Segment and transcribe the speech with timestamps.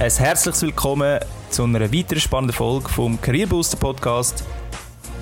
[0.00, 4.44] Ein herzliches Willkommen zu einer weiteren spannenden Folge vom Career Booster Podcast.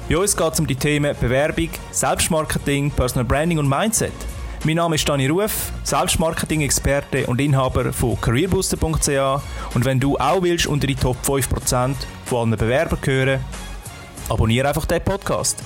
[0.08, 4.12] Bei uns geht es um die Themen Bewerbung, Selbstmarketing, Personal Branding und Mindset.
[4.62, 9.42] Mein Name ist Dani Ruf, Selbstmarketing-Experte und Inhaber von careerbooster.ch
[9.74, 13.40] und wenn du auch willst unter die Top 5% von allen Bewerbern gehören,
[14.28, 15.60] abonniere einfach den Podcast.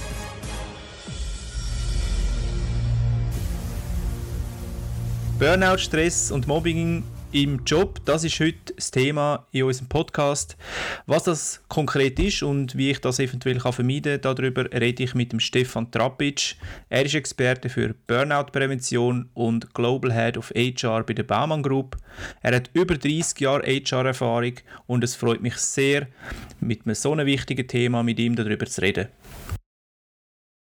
[5.39, 10.57] Burnout, Stress und Mobbing im Job, das ist heute das Thema in unserem Podcast.
[11.07, 15.14] Was das konkret ist und wie ich das eventuell kann vermeiden kann, darüber rede ich
[15.14, 16.57] mit dem Stefan Trapic.
[16.91, 21.96] Er ist Experte für Burnout-Prävention und Global Head of HR bei der Baumann Group.
[22.43, 24.55] Er hat über 30 Jahre HR-Erfahrung
[24.86, 26.08] und es freut mich sehr,
[26.61, 29.08] mit einem so einem wichtigen Thema mit ihm darüber zu reden.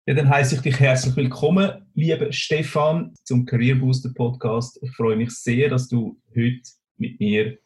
[0.08, 4.78] Ja, dann heiße ich dich herzlich willkommen, lieber Stefan, zum Career Booster Podcast.
[4.82, 6.62] Ich freue mich sehr, dass du heute
[6.96, 7.58] mit mir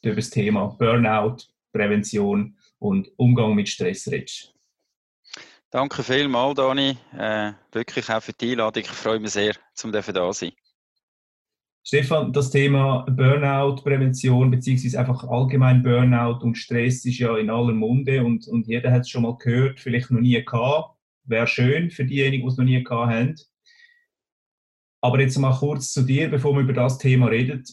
[0.00, 1.42] über das Thema Burnout,
[1.74, 4.54] Prävention und Umgang mit Stress redest.
[5.68, 6.96] Danke vielmals, Dani.
[7.18, 8.82] Äh, wirklich auch für die Einladung.
[8.82, 10.52] Ich freue mich sehr, zum da zu sein.
[11.84, 17.74] Stefan, das Thema Burnout, Prävention beziehungsweise einfach allgemein Burnout und Stress ist ja in aller
[17.74, 20.96] Munde und, und jeder hat es schon mal gehört, vielleicht noch nie gehabt
[21.30, 23.36] wäre schön für diejenigen, die es noch nie gehabt haben.
[25.02, 27.64] Aber jetzt mal kurz zu dir, bevor wir über das Thema reden.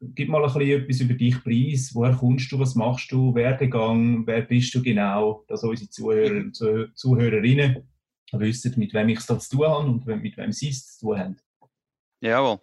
[0.00, 1.90] Gib mal ein bisschen etwas über dich preis.
[1.94, 2.58] Woher kommst du?
[2.58, 3.32] Was machst du?
[3.36, 4.26] Werdegang?
[4.26, 5.44] Wer bist du genau?
[5.46, 6.56] Dass unsere Zuhörer und
[6.96, 7.88] Zuhörerinnen
[8.32, 11.18] wissen, mit wem ich es zu tun habe und mit wem sie es zu tun
[11.18, 11.36] haben.
[12.20, 12.58] Jawohl.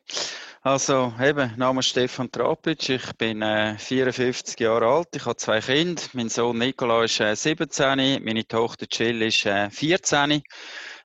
[0.61, 5.61] Also eben, Name ist Stefan Trapic, ich bin äh, 54 Jahre alt, ich habe zwei
[5.61, 6.01] Kinder.
[6.11, 10.41] Mein Sohn Nikola ist äh, 17, meine Tochter Jill ist äh, 14.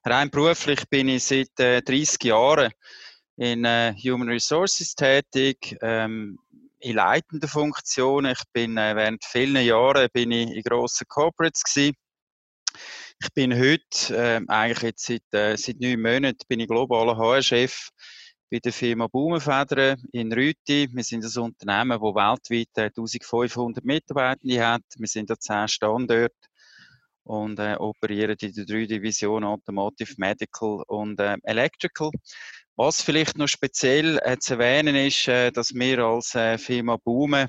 [0.04, 2.72] Rein beruflich bin ich seit äh, 30 Jahren
[3.36, 6.40] in äh, Human Resources tätig, ähm,
[6.80, 8.24] in leitender Funktion.
[8.24, 11.94] Ich bin äh, während vielen Jahren bin ich in grossen Corporates gewesen.
[13.22, 17.90] Ich bin heute, äh, eigentlich jetzt seit, äh, seit neun Monaten, bin ich globaler HR-Chef
[18.54, 20.88] bei der Firma Baumenfedern in Rüti.
[20.92, 24.84] Wir sind ein Unternehmen, das weltweit 1500 äh, Mitarbeitende hat.
[24.96, 26.30] Wir sind an 10 Standorten
[27.24, 32.12] und äh, operieren in den drei Divisionen Automotive, Medical und äh, Electrical.
[32.76, 37.48] Was vielleicht noch speziell äh, zu erwähnen ist, äh, dass wir als äh, Firma Baume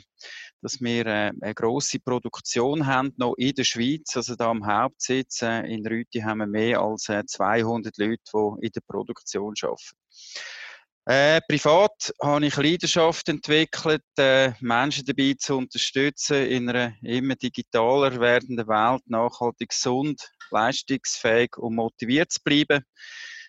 [0.63, 5.43] dass wir äh, eine grosse Produktion haben, noch in der Schweiz, also da am Hauptsitz
[5.43, 10.64] äh, in Rüti haben wir mehr als 200 Leute, die in der Produktion arbeiten.
[11.07, 18.19] Äh, privat habe ich Leidenschaft entwickelt, äh, Menschen dabei zu unterstützen, in einer immer digitaler
[18.19, 22.83] werdenden Welt nachhaltig gesund, leistungsfähig und motiviert zu bleiben.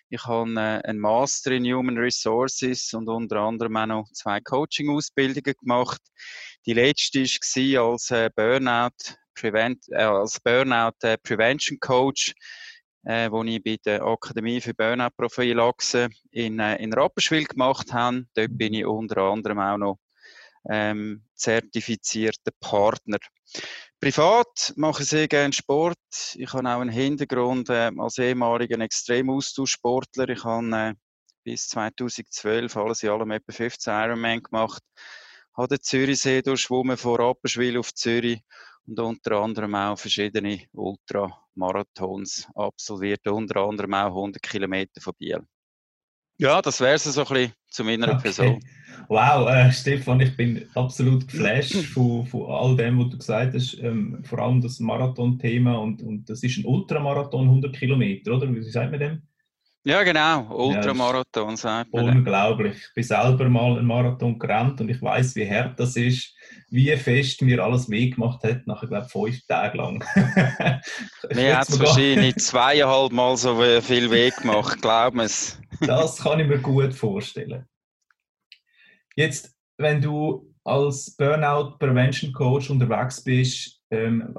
[0.09, 5.55] Ich habe äh, einen Master in Human Resources und unter anderem auch noch zwei Coaching-Ausbildungen
[5.59, 6.01] gemacht.
[6.67, 12.35] Die letzte war als äh, Burnout, Prevent, äh, als Burnout äh, Prevention Coach
[13.07, 18.25] äh, wo ich bei der Akademie für Burnout-Prophylaxe in, äh, in Rapperswil gemacht habe.
[18.33, 19.99] Dort bin ich unter anderem auch noch
[20.69, 23.17] ähm, zertifizierter Partner.
[24.01, 25.97] Privat mache ich sehr gerne Sport.
[26.35, 30.27] Ich habe auch einen Hintergrund äh, als ehemaliger Extremaustauschsportler.
[30.27, 30.93] Ich habe äh,
[31.45, 34.83] bis 2012 alles in allem etwa 15 Ironman gemacht.
[35.55, 38.41] Habe den Zürichsee durchschwommen von Rapperswil auf Zürich
[38.87, 45.41] und unter anderem auch verschiedene Ultramarathons absolviert, unter anderem auch 100 Kilometer von Biel.
[46.39, 48.21] Ja, das wäre es so ein bisschen zu meiner okay.
[48.21, 48.59] Person.
[49.09, 53.73] Wow, äh, Stefan, ich bin absolut geflasht von, von all dem, was du gesagt hast.
[53.81, 58.53] Ähm, vor allem das Marathon-Thema und, und das ist ein Ultramarathon, 100 Kilometer, oder?
[58.53, 59.21] Wie sagt man dem?
[59.83, 62.17] Ja, genau, Ultramarathon, ja, sagt man.
[62.17, 62.75] Unglaublich.
[62.75, 66.35] Ich bin selber mal einen Marathon gerannt und ich weiß, wie hart das ist,
[66.69, 70.03] wie fest mir alles weggemacht hat, nachher, glaube ich, fünf Tage lang.
[71.33, 75.59] mir hat es wahrscheinlich zweieinhalb Mal so viel Weg gemacht, glaub mir's.
[75.81, 77.65] das kann ich mir gut vorstellen.
[79.15, 84.35] Jetzt, wenn du als Burnout Prevention Coach unterwegs bist, ähm,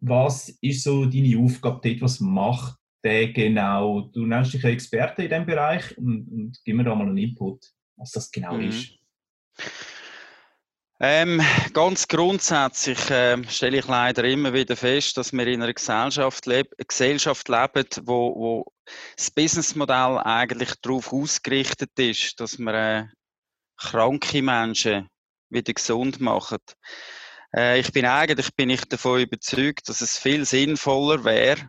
[0.00, 2.02] was ist so deine Aufgabe dort?
[2.02, 4.02] Was macht der genau?
[4.12, 7.64] Du nennst dich Experte in diesem Bereich und, und gib mir da mal einen Input,
[7.96, 8.68] was das genau mhm.
[8.68, 8.94] ist.
[11.04, 16.46] Ähm, ganz grundsätzlich äh, stelle ich leider immer wieder fest, dass wir in einer Gesellschaft,
[16.46, 18.72] leb Gesellschaft leben, wo, wo
[19.16, 23.04] das Businessmodell eigentlich darauf ausgerichtet ist, dass wir äh,
[23.76, 25.08] kranke Menschen
[25.50, 26.58] wieder gesund machen.
[27.52, 31.68] Äh, ich bin eigentlich bin ich davon überzeugt, dass es viel sinnvoller wäre,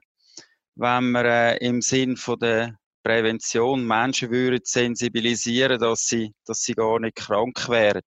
[0.75, 6.75] wenn wir äh, im Sinn von der Prävention Menschen würden sensibilisieren, dass sie, dass sie
[6.75, 8.03] gar nicht krank wären.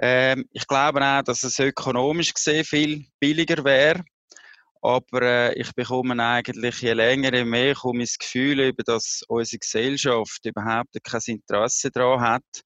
[0.00, 4.04] Ähm, ich glaube auch, dass es ökonomisch gesehen viel billiger wäre.
[4.82, 9.22] Aber äh, ich bekomme eigentlich je länger, je mehr komme ich das Gefühl, über, dass
[9.28, 12.62] unsere Gesellschaft überhaupt kein Interesse daran hat,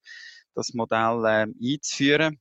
[0.55, 2.41] das Modell äh, einzuführen.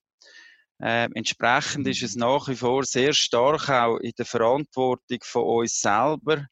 [0.80, 5.80] Äh, entsprechend ist es nach wie vor sehr stark auch in der Verantwortung von uns
[5.80, 6.48] selber,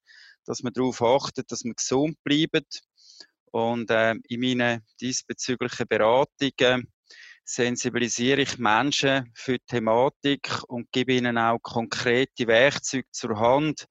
[0.46, 2.66] dass wir darauf achten, dass wir gesund bleiben.
[3.52, 6.92] Und äh, in meinen diesbezüglichen Beratungen
[7.46, 13.86] sensibilisiere ich Menschen für die Thematik und gebe ihnen auch konkrete Werkzeuge zur Hand,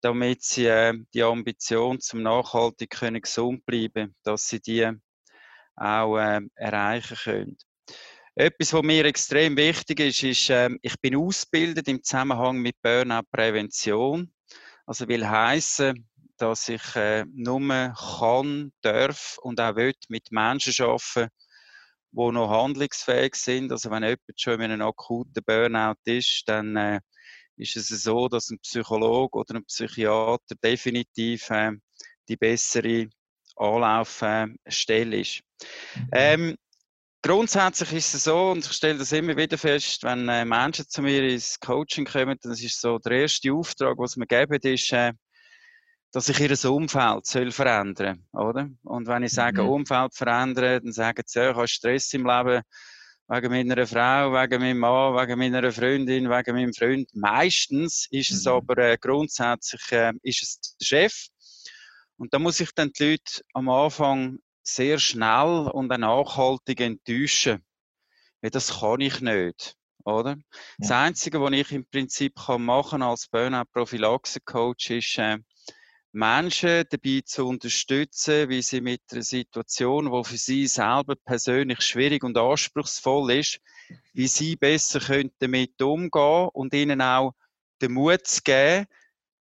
[0.00, 4.90] damit sie äh, die Ambition zum nachhaltig können gesund bleiben, dass sie die
[5.76, 7.58] auch äh, erreichen können.
[8.36, 14.32] Etwas, was mir extrem wichtig ist, ist, äh, ich bin ausgebildet im Zusammenhang mit Burnout-Prävention.
[14.86, 21.30] Also will heißen, dass ich äh, nur kann, darf und auch will mit Menschen arbeiten,
[22.14, 23.72] die noch handlungsfähig sind.
[23.72, 27.00] Also wenn jemand schon in einem akuten Burnout ist, dann äh,
[27.56, 31.72] ist es so, dass ein Psychologe oder ein Psychiater definitiv äh,
[32.28, 33.08] die bessere
[33.56, 35.40] Anlaufstelle ist.
[35.94, 36.08] Mhm.
[36.12, 36.56] Ähm,
[37.22, 41.02] grundsätzlich ist es so, und ich stelle das immer wieder fest, wenn äh, Menschen zu
[41.02, 45.12] mir ins Coaching kommen, das ist so der erste Auftrag, was wir geben, ist, äh,
[46.14, 48.70] dass sich ihr Umfeld soll verändern oder?
[48.84, 49.68] Und wenn ich sage mhm.
[49.68, 52.62] Umfeld verändern, dann sagen sie, ja, ich habe Stress im Leben
[53.26, 57.10] wegen meiner Frau, wegen meinem Mann, wegen meiner Freundin, wegen meinem Freund.
[57.14, 58.52] Meistens ist es mhm.
[58.52, 61.26] aber äh, grundsätzlich äh, ist es der Chef.
[62.16, 67.64] Und da muss ich dann die Leute am Anfang sehr schnell und auch nachhaltig enttäuschen.
[68.40, 69.74] Ja, das kann ich nicht.
[70.04, 70.30] Oder?
[70.30, 70.36] Ja.
[70.78, 75.38] Das Einzige, was ich im Prinzip kann machen als Burnout-Prophylaxe-Coach, ist, äh,
[76.14, 82.22] Menschen dabei zu unterstützen, wie sie mit einer Situation, die für sie selber persönlich schwierig
[82.22, 83.58] und anspruchsvoll ist,
[84.12, 85.00] wie sie besser
[85.40, 87.34] damit umgehen und ihnen auch
[87.82, 88.86] den Mut zu geben,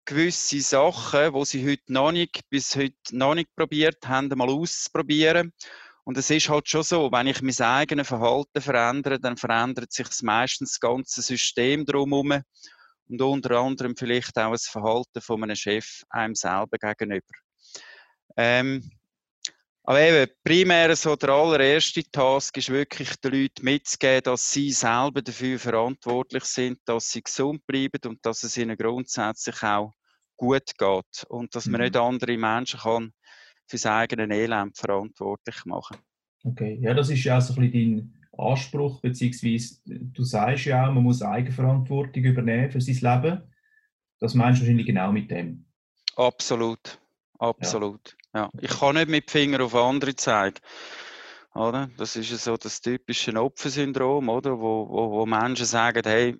[0.05, 5.51] gewisse Sachen, die sie heute noch nicht, bis heute noch nicht probiert haben, mal auszuprobieren.
[6.05, 10.07] Und es ist halt schon so, wenn ich mein eigenes Verhalten verändere, dann verändert sich
[10.21, 12.43] meistens das ganze System drumherum
[13.09, 17.33] und unter anderem vielleicht auch das Verhalten von einem Chef einem selber gegenüber.
[18.37, 18.89] Ähm,
[19.87, 25.21] aber eben, primär so der allererste Task ist wirklich den Leuten mitzugeben, dass sie selber
[25.21, 29.91] dafür verantwortlich sind, dass sie gesund bleiben und dass es ihnen grundsätzlich auch
[30.37, 31.85] gut geht und dass man mhm.
[31.85, 33.11] nicht andere Menschen kann
[33.67, 35.97] für sein eigenes Elend verantwortlich machen.
[36.43, 40.87] Okay, ja, das ist ja auch so ein bisschen dein Anspruch, beziehungsweise du sagst ja
[40.87, 43.41] auch, man muss Eigenverantwortung übernehmen für sein Leben.
[44.19, 45.65] Das meinst du wahrscheinlich genau mit dem?
[46.15, 46.99] Absolut,
[47.39, 48.15] absolut.
[48.33, 48.43] Ja.
[48.43, 48.51] ja.
[48.61, 50.59] Ich kann nicht mit Finger auf andere zeigen.
[51.53, 51.89] Oder?
[51.97, 54.59] Das ist so das typische Opfersyndrom, oder?
[54.59, 56.37] Wo, wo, wo Menschen sagen, hey,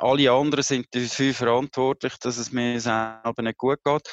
[0.00, 4.08] alle anderen sind dafür verantwortlich, dass es mir selber nicht gut geht.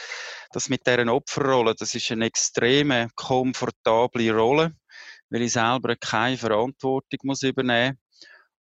[0.52, 4.76] Das mit dieser Opferrolle, das ist eine extreme komfortable Rolle
[5.30, 7.98] weil ich selber keine Verantwortung muss übernehmen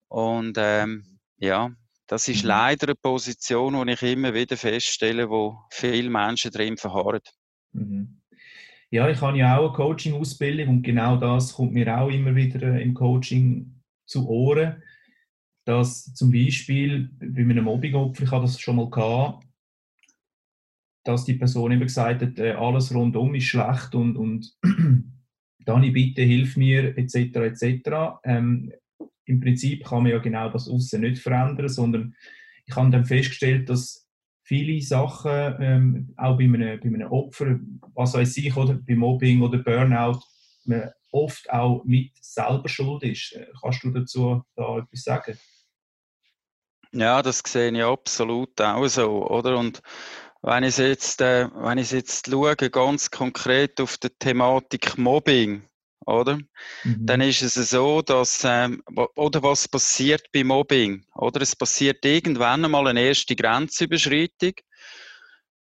[0.07, 1.71] Und ähm, ja,
[2.07, 2.49] das ist mhm.
[2.49, 7.21] leider eine Position, die ich immer wieder feststelle, wo viele Menschen drin verharren.
[7.73, 8.21] Mhm.
[8.91, 12.61] Ja, ich habe ja auch eine Coaching-Ausbildung und genau das kommt mir auch immer wieder
[12.61, 14.83] äh, im Coaching zu Ohren,
[15.65, 19.47] dass zum Beispiel bei einem Mobbing-Opfer, ich habe das schon mal gehabt,
[21.03, 24.55] dass die Person eben gesagt hat, äh, alles rundum ist schlecht und, und
[25.65, 28.19] Dani, bitte hilf mir, etc., etc.
[28.23, 28.71] Ähm,
[29.25, 32.15] Im Prinzip kann man ja genau das Aussen nicht verändern, sondern
[32.65, 34.07] ich habe dann festgestellt, dass
[34.43, 37.59] viele Sachen, ähm, auch bei einem, bei einem Opfer,
[37.93, 40.19] was weiß ich, oder bei Mobbing oder Burnout,
[40.65, 43.33] man oft auch mit selber schuld ist.
[43.33, 45.37] Äh, kannst du dazu da etwas sagen?
[46.91, 49.57] Ja, das sehe ich absolut auch so, oder?
[49.57, 49.81] Und
[50.43, 55.63] wenn ich jetzt, äh, wenn ich jetzt schaue, ganz konkret auf die Thematik Mobbing,
[56.05, 56.37] oder?
[56.83, 57.05] Mhm.
[57.05, 58.83] Dann ist es so, dass, ähm,
[59.15, 61.05] oder was passiert bei Mobbing?
[61.15, 64.53] Oder es passiert irgendwann einmal eine erste Grenzüberschreitung,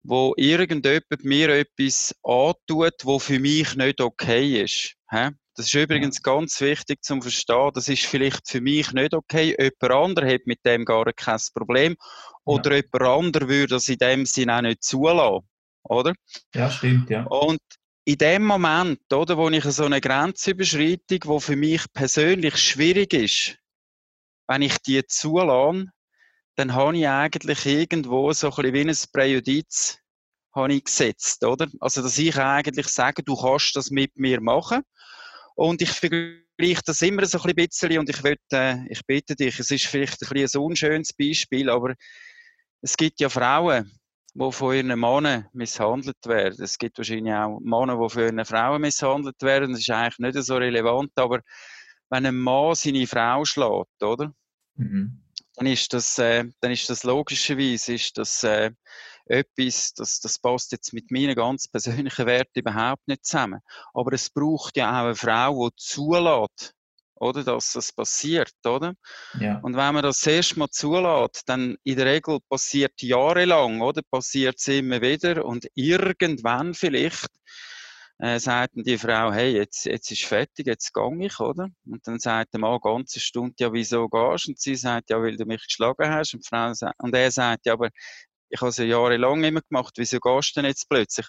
[0.03, 4.97] wo irgendjemand mir etwas antut, wo für mich nicht okay ist.
[5.09, 5.31] Hä?
[5.55, 7.71] Das ist übrigens ganz wichtig zum Verstehen.
[7.75, 9.55] Das ist vielleicht für mich nicht okay.
[9.59, 11.97] Jemand anderer hat mit dem gar kein Problem.
[12.45, 12.77] Oder ja.
[12.79, 15.47] jemand anderer würde das in dem Sinne auch nicht zulassen.
[15.85, 16.15] Oder?
[16.55, 17.25] Ja, stimmt, ja.
[17.25, 17.61] Und
[18.05, 23.59] in dem Moment, oder, wo ich so eine Grenzüberschreitung, die für mich persönlich schwierig ist,
[24.49, 25.87] wenn ich die zulasse,
[26.57, 29.99] dann habe ich eigentlich irgendwo so ein bisschen wie ein Präjudiz
[30.55, 31.67] habe ich gesetzt, oder?
[31.81, 34.83] Also, dass ich eigentlich sage, du kannst das mit mir machen
[35.55, 39.59] Und ich vergleiche das immer so ein bisschen und ich, will, äh, ich bitte dich,
[39.59, 41.95] es ist vielleicht ein, bisschen ein unschönes Beispiel, aber
[42.81, 43.91] es gibt ja Frauen,
[44.35, 46.63] die von ihren Männern misshandelt werden.
[46.63, 49.73] Es gibt wahrscheinlich auch Männer, die von ihren Frauen misshandelt werden.
[49.73, 51.41] Das ist eigentlich nicht so relevant, aber
[52.11, 54.35] wenn ein Mann seine Frau schlägt, oder?
[54.77, 55.23] Mhm.
[55.57, 58.71] Dann ist das, äh, dann ist das logischerweise ist das, äh,
[59.33, 63.61] etwas, das, das passt jetzt mit meinen ganz persönlichen Werten überhaupt nicht zusammen.
[63.95, 66.75] Aber es braucht ja auch eine Frau, die zulässt,
[67.15, 68.95] oder, dass das passiert, oder?
[69.39, 69.61] Ja.
[69.63, 74.03] Und wenn man das erste Mal zulässt, dann in der Regel passiert jahrelang, oder?
[74.11, 77.31] Passiert es immer wieder und irgendwann vielleicht
[78.19, 81.69] äh, sagt die Frau, hey, jetzt, jetzt ist fertig, jetzt gehe ich, oder?
[81.87, 84.51] Und dann sagt der Mann ganze Stunde, ja, wieso gehst du?
[84.51, 86.35] Und sie sagt, ja, weil du mich geschlagen hast.
[86.35, 87.91] Und, Frau und er sagt, ja, aber
[88.53, 91.27] ich habe es ja jahrelang immer gemacht, wieso gehst du denn jetzt plötzlich?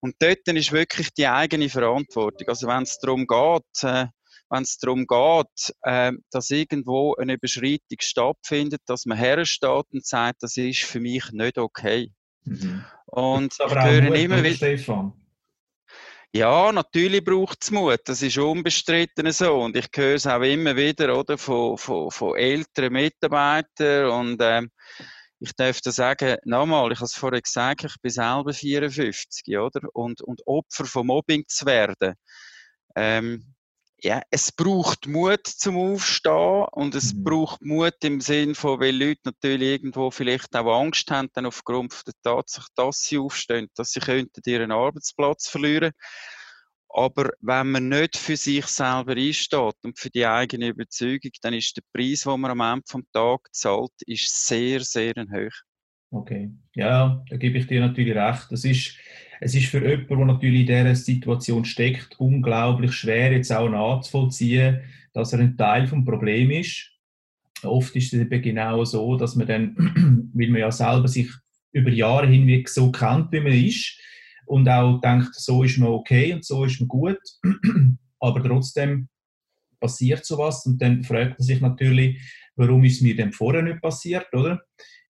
[0.00, 2.48] Und dort ist wirklich die eigene Verantwortung.
[2.48, 4.06] Also wenn es darum geht, äh,
[4.50, 10.42] wenn es darum geht, äh, dass irgendwo eine Überschreitung stattfindet, dass man hersteht und sagt,
[10.42, 12.12] das ist für mich nicht okay.
[12.44, 12.84] Mhm.
[13.06, 14.56] Und aber ich höre immer wieder.
[14.56, 15.12] Stefan.
[16.36, 18.00] Ja, natürlich braucht es Mut.
[18.06, 19.62] Das ist unbestritten so.
[19.62, 24.10] Und ich höre es auch immer wieder oder, von, von, von älteren Mitarbeitern.
[24.10, 24.70] Und ähm,
[25.40, 29.80] ich darf da sagen, nochmal, ich habe es vorher gesagt, ich bin selber 54, oder?
[29.92, 32.14] Und, und Opfer von Mobbing zu werden.
[32.96, 33.54] Ähm,
[34.04, 37.24] ja, es braucht Mut zum Aufstehen und es mhm.
[37.24, 41.94] braucht Mut im Sinn von, weil Leute natürlich irgendwo vielleicht auch Angst haben, dann aufgrund
[42.06, 45.92] der Tatsache, dass sie aufstehen, dass sie könnten ihren Arbeitsplatz verlieren.
[46.96, 51.76] Aber wenn man nicht für sich selber einsteht und für die eigene Überzeugung, dann ist
[51.76, 55.52] der Preis, den man am Ende vom Tag zahlt, ist sehr, sehr hoch.
[56.10, 58.46] Okay, ja, da gebe ich dir natürlich recht.
[58.50, 58.96] Das ist
[59.40, 64.80] es ist für jemanden, der natürlich in dieser Situation steckt, unglaublich schwer, jetzt auch nachzuvollziehen,
[65.12, 66.90] dass er ein Teil des Problems ist.
[67.62, 71.28] Oft ist es eben genau so, dass man dann, weil man ja selber sich
[71.72, 73.98] über Jahre hinweg so kennt, wie man ist,
[74.46, 77.18] und auch denkt, so ist man okay und so ist man gut,
[78.20, 79.08] aber trotzdem
[79.80, 82.20] passiert sowas und dann fragt man sich natürlich,
[82.56, 84.60] warum ist mir denn vorher nicht passiert, oder?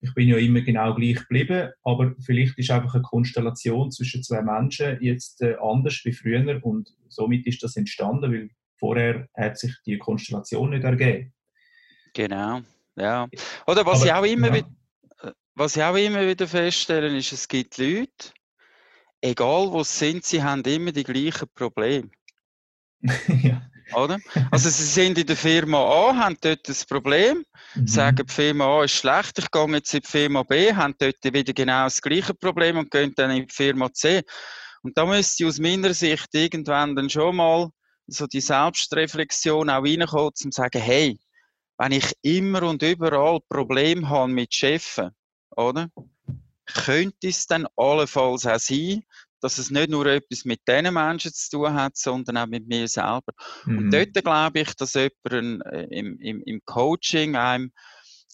[0.05, 4.41] ich bin ja immer genau gleich geblieben, aber vielleicht ist einfach eine Konstellation zwischen zwei
[4.41, 9.73] Menschen jetzt äh, anders wie früher und somit ist das entstanden, weil vorher hat sich
[9.85, 11.33] die Konstellation nicht ergeben.
[12.13, 12.61] Genau,
[12.95, 13.27] ja.
[13.67, 14.53] Oder was aber, ich auch immer ja.
[14.53, 14.69] wieder,
[15.23, 18.31] äh, was ich auch immer wieder feststelle, ist, es gibt Leute,
[19.25, 22.09] egal wo sie sind, sie haben immer die gleichen Probleme.
[23.43, 23.61] ja.
[23.93, 24.19] Oder?
[24.51, 27.87] Also sie sind in der Firma A, haben dort das Problem, mhm.
[27.87, 31.23] sagen, die Firma A ist schlecht, ich gehe jetzt in die Firma B, haben dort
[31.23, 34.23] wieder genau das gleiche Problem und gehen dann in die Firma C.
[34.81, 37.69] Und da müsste aus meiner Sicht irgendwann dann schon mal
[38.07, 41.19] so die Selbstreflexion auch reinkommen, um zu sagen, hey,
[41.77, 45.11] wenn ich immer und überall Probleme habe mit Chefen,
[45.55, 45.89] oder?
[46.65, 49.03] Könnte es dann allenfalls auch sein,
[49.41, 52.87] dass es nicht nur etwas mit diesen Menschen zu tun hat, sondern auch mit mir
[52.87, 53.33] selber.
[53.65, 53.77] Mhm.
[53.77, 57.71] Und dort glaube ich, dass jemand äh, im, im, im Coaching einem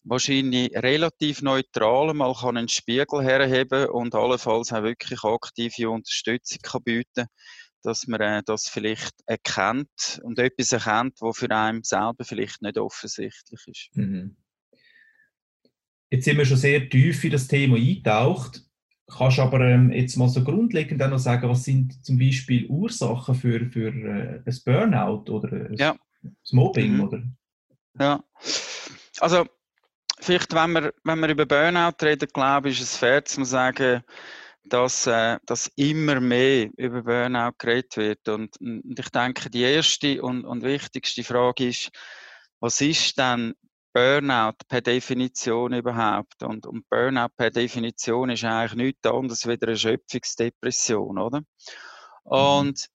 [0.03, 6.83] wahrscheinlich relativ neutral mal kann einen Spiegel herheben und allenfalls auch wirklich aktive Unterstützung kann
[6.83, 7.27] bieten
[7.83, 12.77] dass man äh, das vielleicht erkennt und etwas erkennt, was für einen selber vielleicht nicht
[12.77, 13.89] offensichtlich ist.
[13.93, 14.37] Mhm.
[16.11, 18.65] Jetzt sind wir schon sehr tief in das Thema eingetaucht.
[19.07, 23.33] Kannst aber ähm, jetzt mal so grundlegend auch noch sagen, was sind zum Beispiel Ursachen
[23.33, 25.95] für, für äh, ein Burnout oder ein ja.
[26.21, 26.95] das Mobbing?
[26.95, 27.01] Mhm.
[27.01, 27.23] Oder?
[27.99, 28.23] Ja,
[29.19, 29.45] also
[30.19, 34.01] vielleicht, wenn wir, wenn wir über Burnout reden, glaube ich, ist es fair zu sagen,
[34.65, 38.29] dass, äh, dass immer mehr über Burnout geredet wird.
[38.29, 41.89] Und, und ich denke, die erste und, und wichtigste Frage ist,
[42.59, 43.55] was ist denn
[43.93, 46.43] Burnout per Definition überhaupt.
[46.43, 51.39] Und, und Burnout per Definition ist eigentlich nichts anderes als eine Schöpfungsdepression, oder?
[51.39, 52.31] Mhm.
[52.31, 52.87] Und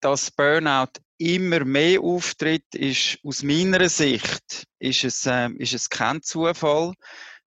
[0.00, 6.22] dass Burnout immer mehr auftritt, ist aus meiner Sicht ist es, äh, ist es kein
[6.22, 6.92] Zufall,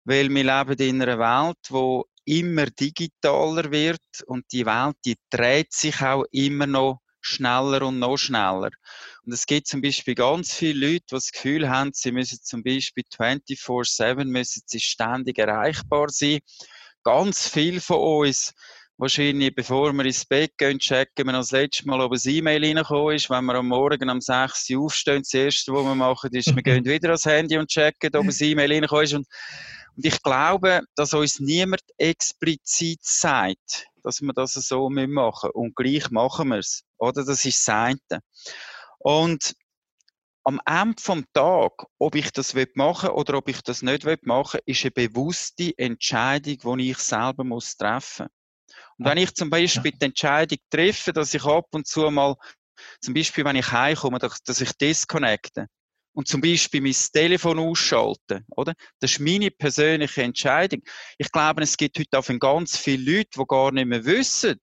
[0.06, 5.72] weil wir leben in einer Welt, wo immer digitaler wird und die Welt, die dreht
[5.72, 8.72] sich auch immer noch schneller und noch schneller.
[9.28, 12.64] Und es gibt zum Beispiel ganz viele Leute, die das Gefühl haben, sie müssen zum
[12.64, 16.40] Beispiel 24-7 müssen sie ständig erreichbar sein.
[17.04, 18.54] Ganz viele von uns,
[18.96, 23.18] wahrscheinlich bevor wir ins Bett gehen, checken wir das letzte Mal, ob ein E-Mail reingekommen
[23.18, 23.30] ist.
[23.30, 26.64] Wenn wir am Morgen um 6 Uhr aufstehen, das Erste, was wir machen, ist, wir
[26.64, 29.14] gehen wieder ans Handy und checken, ob ein E-Mail reingekommen ist.
[29.14, 29.28] Und,
[29.98, 35.52] und ich glaube, dass uns niemand explizit sagt, dass wir das so machen müssen.
[35.52, 36.84] Und gleich machen wir es.
[36.98, 37.26] Oder?
[37.26, 38.22] Das ist das eine.
[39.08, 39.56] Und
[40.44, 44.60] am Ende vom Tag, ob ich das machen will oder ob ich das nicht machen
[44.60, 48.28] will, ist eine bewusste Entscheidung, die ich selber muss treffen
[48.98, 52.36] Und wenn ich zum Beispiel die Entscheidung treffe, dass ich ab und zu mal,
[53.00, 55.68] zum Beispiel wenn ich heimkomme, dass ich disconnecte
[56.14, 58.74] und zum Beispiel mein Telefon ausschalte, oder?
[59.00, 60.82] Das ist meine persönliche Entscheidung.
[61.18, 64.60] Ich glaube, es gibt heute auch ganz viele Leute, die gar nicht mehr wissen,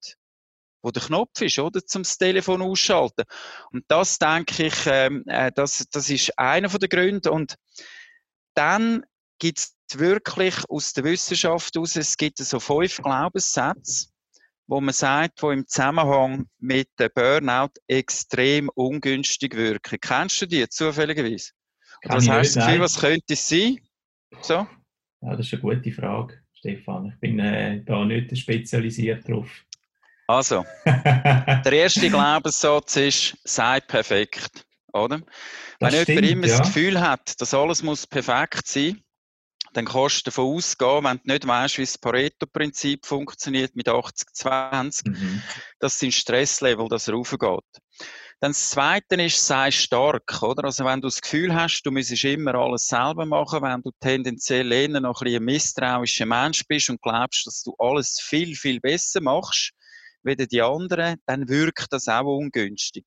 [0.85, 1.85] wo der Knopf ist, oder?
[1.85, 3.25] Zum Telefon ausschalten.
[3.73, 7.33] Und das denke ich, ähm, äh, das, das ist einer der Gründe.
[7.33, 7.57] Und
[8.55, 9.05] dann
[9.39, 14.09] gibt es wirklich aus der Wissenschaft aus, es gibt so fünf Glaubenssätze,
[14.67, 19.99] wo man sagt, wo im Zusammenhang mit dem Burnout extrem ungünstig wirken.
[20.01, 21.53] Kennst du die zufälligerweise?
[22.05, 23.79] was hast du Gefühl, was könnte es sein?
[24.43, 24.67] So?
[25.23, 27.13] Ja, das ist eine gute Frage, Stefan.
[27.15, 29.65] Ich bin äh, da nicht spezialisiert drauf.
[30.27, 34.65] Also, der erste Glaubenssatz ist, sei perfekt.
[34.93, 35.21] Oder?
[35.81, 36.59] Das Wenn stimmt, jemand immer ja.
[36.59, 39.05] das Gefühl hat, dass alles muss perfekt sein
[39.75, 45.09] dann kannst du davon ausgehen, wenn du nicht weißt, wie das Pareto-Prinzip funktioniert mit 80-20,
[45.09, 45.43] mhm.
[45.81, 47.65] dass dein Stresslevel das raufgeht.
[48.41, 50.65] Dann das Zweite ist, sei stark, oder?
[50.65, 54.71] Also wenn du das Gefühl hast, du müsstest immer alles selber machen, wenn du tendenziell
[54.71, 59.21] eher noch ein, ein misstrauischer Mensch bist und glaubst, dass du alles viel, viel besser
[59.21, 59.73] machst,
[60.25, 63.05] wie die anderen, dann wirkt das auch ungünstig.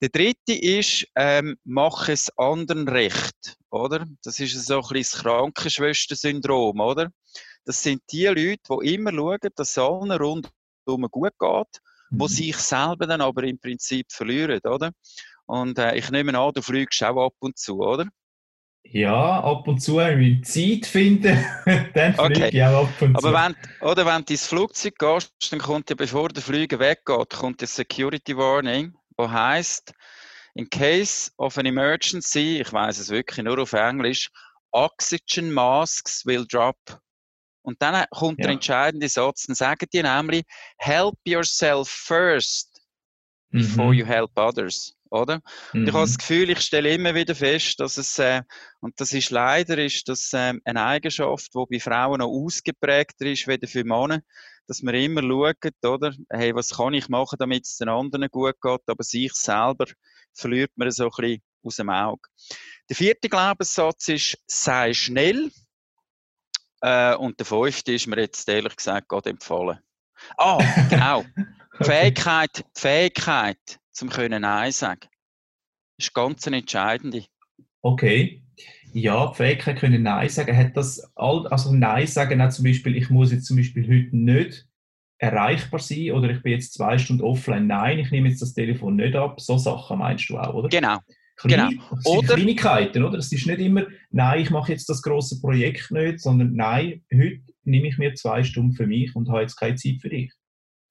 [0.00, 4.06] Der dritte ist, ähm, mach es anderen recht, oder?
[4.22, 7.10] Das ist so ein bisschen das Krankenschwester-Syndrom, oder?
[7.64, 11.80] Das sind die Leute, die immer schauen, dass es allen rundum gut geht,
[12.10, 12.20] mhm.
[12.20, 14.92] wo sich selber dann aber im Prinzip verlieren, oder?
[15.46, 18.06] Und äh, ich nehme an, du fliegst auch ab und zu, oder?
[18.84, 21.44] Ja, ab und zu, wenn ich Zeit finde,
[21.94, 22.48] dann fliege okay.
[22.50, 23.26] ich auch ab und zu.
[23.26, 23.56] Aber wenn,
[23.86, 27.68] oder wenn du ins Flugzeug gehst, dann kommt ja, bevor der Flüger weggeht, kommt der
[27.68, 29.92] Security Warning, wo heißt,
[30.54, 34.30] in case of an emergency, ich weiß es wirklich nur auf Englisch,
[34.72, 36.78] oxygen masks will drop.
[37.62, 38.44] Und dann kommt ja.
[38.44, 40.44] der entscheidende Satz, dann sagen die nämlich,
[40.78, 42.80] help yourself first
[43.50, 43.98] before mhm.
[43.98, 45.40] you help others oder?
[45.72, 45.86] Mhm.
[45.86, 46.18] ich habe das mhm.
[46.18, 48.42] Gefühl, ich stelle immer wieder fest, dass es, äh,
[48.80, 53.46] und das ist leider, ist das äh, eine Eigenschaft, die bei Frauen noch ausgeprägter ist,
[53.46, 54.20] wie für Männer,
[54.66, 56.14] dass man immer schaut, oder?
[56.30, 59.86] Hey, was kann ich machen, damit es den anderen gut geht, aber sich selber
[60.34, 62.28] verliert man so ein bisschen aus dem Auge.
[62.88, 65.50] Der vierte Glaubenssatz ist, sei schnell.
[66.80, 69.80] Äh, und der fünfte ist mir jetzt ehrlich gesagt gerade empfohlen.
[70.36, 71.24] Ah, genau.
[71.80, 75.00] Fähigkeit, Fähigkeit, zum können Nein sagen.
[75.96, 77.24] Das ist ganz eine entscheidende.
[77.82, 78.42] Okay.
[78.92, 80.56] Ja, die Fähigkeit können Nein sagen.
[80.56, 84.16] Hat das all, also Nein sagen auch zum Beispiel, ich muss jetzt zum Beispiel heute
[84.16, 84.66] nicht
[85.18, 87.66] erreichbar sein oder ich bin jetzt zwei Stunden offline.
[87.66, 89.40] Nein, ich nehme jetzt das Telefon nicht ab.
[89.40, 90.68] So Sachen meinst du auch, oder?
[90.68, 90.98] Genau.
[91.36, 91.82] Kleine, genau.
[91.90, 93.18] Das sind oder, Kleinigkeiten, oder?
[93.18, 97.40] Es ist nicht immer, nein, ich mache jetzt das große Projekt nicht, sondern nein, heute
[97.62, 100.32] nehme ich mir zwei Stunden für mich und habe jetzt keine Zeit für dich.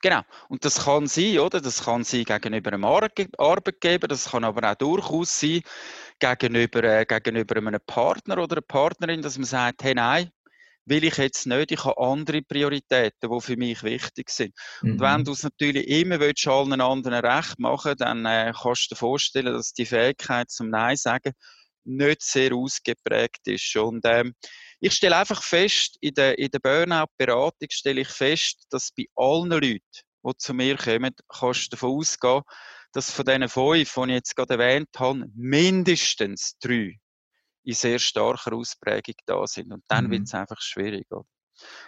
[0.01, 0.21] Genau.
[0.47, 1.59] Und das kann sein, oder?
[1.59, 5.61] Das kann sein gegenüber einem Arbeitgeber, das kann aber auch durchaus sein
[6.19, 10.29] gegenüber, äh, gegenüber einem Partner oder einer Partnerin, dass man sagt, hey, nein,
[10.85, 14.53] will ich jetzt nicht, ich habe andere Prioritäten, die für mich wichtig sind.
[14.81, 14.91] Mhm.
[14.91, 15.23] Und wenn mhm.
[15.25, 19.53] du es natürlich immer willst, allen anderen recht machen dann äh, kannst du dir vorstellen,
[19.53, 21.33] dass die Fähigkeit zum Nein sagen
[21.83, 23.75] nicht sehr ausgeprägt ist.
[23.75, 24.33] Und ähm,
[24.79, 29.49] ich stelle einfach fest, in der, in der Burnout-Beratung stelle ich fest, dass bei allen
[29.49, 29.81] Leuten,
[30.23, 32.43] die zu mir kommen, kannst du davon ausgehen,
[32.93, 36.97] dass von diesen fünf, die ich jetzt gerade erwähnt habe, mindestens drei
[37.63, 39.73] in sehr starker Ausprägung da sind.
[39.73, 40.11] Und dann mhm.
[40.11, 41.05] wird es einfach schwierig.
[41.11, 41.25] Oder?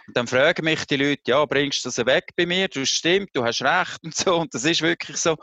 [0.06, 2.68] Und dann fragen mich die Leute, ja, bringst du das weg bei mir?
[2.68, 4.36] Du stimmt, du hast recht und so.
[4.36, 5.36] Und das ist wirklich so.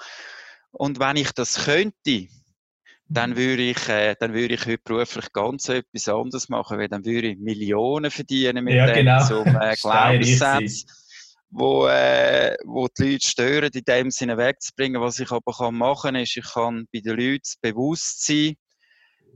[0.71, 2.27] Und wenn ich das könnte,
[3.09, 7.05] dann würde ich, äh, dann würde ich heute beruflich ganz etwas anderes machen, weil dann
[7.05, 9.25] würde ich Millionen verdienen mit ja, dem genau.
[9.25, 10.85] zum äh, Glaubenssatz,
[11.49, 15.01] wo, äh, wo die Leute stören, in dem Sinne wegzubringen.
[15.01, 18.55] Was ich aber kann machen ist, ich kann bei den Leuten das Bewusstsein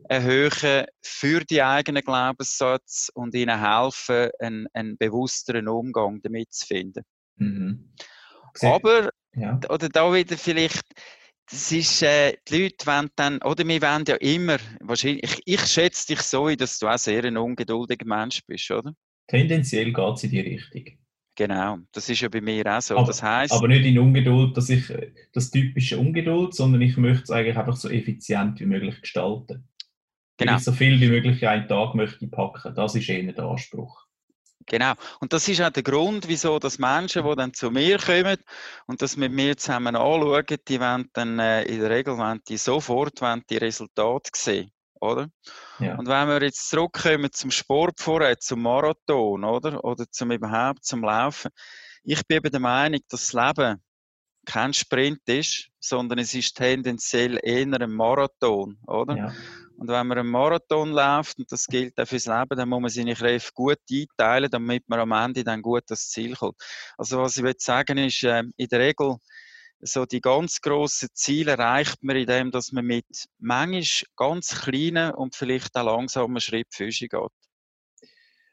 [0.10, 7.04] erhöhen für die eigenen Glaubenssatz und ihnen helfen, einen, einen bewussteren Umgang damit zu finden.
[7.38, 7.94] Mhm.
[8.62, 9.60] Aber, ja.
[9.70, 10.84] oder da wieder vielleicht,
[11.52, 15.62] das ist, äh, die Leute wollen dann, oder wir wollen ja immer, wahrscheinlich, ich, ich
[15.68, 18.94] schätze dich so, dass du auch sehr ein ungeduldiger Mensch bist, oder?
[19.28, 20.98] Tendenziell geht es in die Richtung.
[21.36, 22.98] Genau, das ist ja bei mir auch so.
[22.98, 24.84] Aber, das heißt, aber nicht in Ungeduld, dass ich
[25.34, 29.68] das typische Ungeduld, sondern ich möchte es eigentlich einfach so effizient wie möglich gestalten.
[30.38, 30.52] Genau.
[30.52, 32.76] Weil ich so viel wie möglich einen Tag möchte packen.
[32.76, 34.06] Das ist eher der Anspruch.
[34.66, 34.94] Genau.
[35.20, 38.38] Und das ist auch der Grund, wieso dass Menschen, die dann zu mir kommen
[38.88, 42.58] und das mit mir zusammen anschauen, die wollen dann äh, in der Regel wollen die
[42.58, 44.72] sofort wollen die Resultate sehen.
[45.00, 45.30] Oder?
[45.80, 45.98] Ja.
[45.98, 49.84] Und wenn wir jetzt zurückkommen zum Sport vorher, zum Marathon, oder?
[49.84, 51.50] Oder zum überhaupt zum Laufen.
[52.04, 53.82] Ich bin eben der Meinung, dass das Leben
[54.46, 59.18] kein Sprint ist, sondern es ist tendenziell eher ein Marathon, oder?
[59.18, 59.34] Ja.
[59.82, 62.90] Und wenn man einen Marathon läuft, und das gilt auch fürs Leben, dann muss man
[62.92, 66.56] seine Kräfte gut einteilen, damit man am Ende dann gut ans Ziel kommt.
[67.00, 69.16] Also was ich will sagen ist, äh, in der Regel
[69.80, 73.08] so die ganz grossen Ziele erreicht man, indem dass man mit
[73.40, 73.84] manchmal
[74.18, 77.32] ganz kleinen und vielleicht auch langsamen Schritt Füße geht.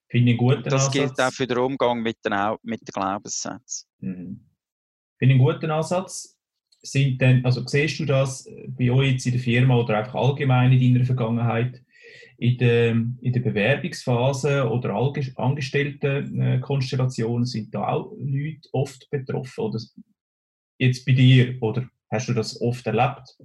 [0.09, 0.65] Finde ich gut.
[0.65, 0.93] Das Ansatz.
[0.93, 3.87] gilt auch für den Umgang mit den, mit den Glaubenssätzen.
[3.99, 4.49] Mhm.
[5.19, 6.38] Finde ich einen guten Ansatz
[6.83, 10.73] sind denn, also siehst du das bei euch jetzt in der Firma oder einfach allgemein
[10.73, 11.83] in deiner Vergangenheit,
[12.39, 14.95] in der, in der Bewerbungsphase oder
[15.37, 19.61] Angestelltenkonstellationen sind da auch Leute oft betroffen?
[19.61, 19.81] Oder
[20.79, 23.37] jetzt bei dir, oder hast du das oft erlebt?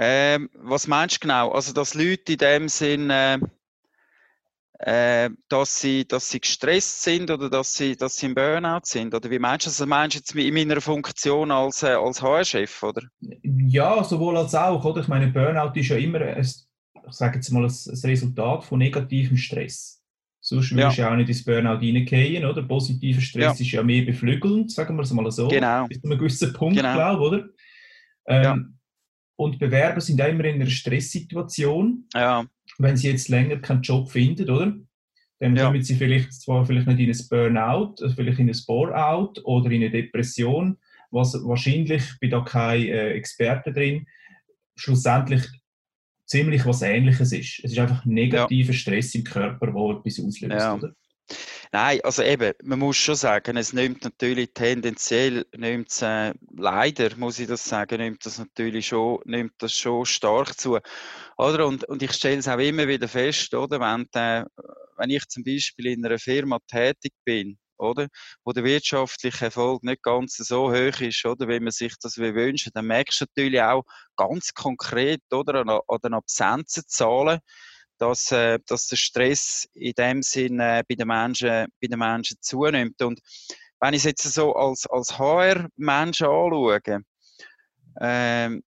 [0.00, 1.50] Ähm, was meinst du genau?
[1.50, 3.38] Also, dass Leute in dem Sinn äh,
[4.78, 9.14] äh, dass, sie, dass sie gestresst sind oder dass sie, dass sie im Burnout sind?
[9.14, 9.80] Oder wie meinst du das?
[9.80, 13.02] Also meinst du jetzt in meiner Funktion als, äh, als HR-Chef, oder?
[13.42, 14.84] Ja, sowohl als auch.
[14.84, 15.00] Oder?
[15.00, 16.54] Ich meine, Burnout ist ja immer, ein, ich
[17.10, 20.00] sage jetzt mal, ein, Resultat von negativem Stress.
[20.40, 21.10] Sonst würdest du ja.
[21.10, 22.62] auch nicht ins Burnout reingehen, oder?
[22.62, 23.66] Positiver Stress ja.
[23.66, 25.48] ist ja mehr beflügelnd, sagen wir es mal so.
[25.48, 25.88] Genau.
[25.88, 26.94] Bis zu einem gewissen Punkt, genau.
[26.94, 27.48] glaube ich, oder?
[28.28, 28.58] Ähm, ja.
[29.38, 32.04] Und Bewerber sind auch immer in einer Stresssituation.
[32.14, 32.46] Ja
[32.78, 34.76] wenn sie jetzt länger keinen Job finden, oder?
[35.40, 35.66] Dann ja.
[35.66, 39.70] kommen sie vielleicht zwar vielleicht nicht in ein Burnout, äh, vielleicht in ein Bore-out oder
[39.70, 40.78] in eine Depression,
[41.10, 44.06] was wahrscheinlich, ich bin da kein äh, Experte drin,
[44.76, 45.44] schlussendlich
[46.26, 47.60] ziemlich was Ähnliches ist.
[47.64, 48.78] Es ist einfach negativer ja.
[48.78, 50.74] Stress im Körper, der etwas auslöst, ja.
[50.74, 50.92] oder?
[51.72, 57.38] Nein, also eben, man muss schon sagen, es nimmt natürlich tendenziell, nimmt äh, leider, muss
[57.38, 60.78] ich das sagen, nimmt das natürlich schon, nimmt das schon stark zu.
[61.36, 61.66] Oder?
[61.66, 63.80] Und, und ich stelle es auch immer wieder fest, oder?
[63.80, 64.44] Wenn, äh,
[64.96, 68.08] wenn ich zum Beispiel in einer Firma tätig bin, oder?
[68.44, 71.48] Wo der wirtschaftliche Erfolg nicht ganz so hoch ist, oder?
[71.48, 73.84] Wie man sich das wünscht, dann merkst du natürlich auch
[74.16, 75.66] ganz konkret, oder?
[75.66, 77.40] An, den Absenzenzahlen,
[77.98, 82.36] dass, äh, dass der Stress in dem Sinne äh, bei den Menschen, bei den Menschen
[82.40, 83.00] zunimmt.
[83.02, 83.20] Und
[83.80, 86.80] wenn ich es jetzt so als, als HR-Mensch anschaue,
[88.00, 88.62] ähm,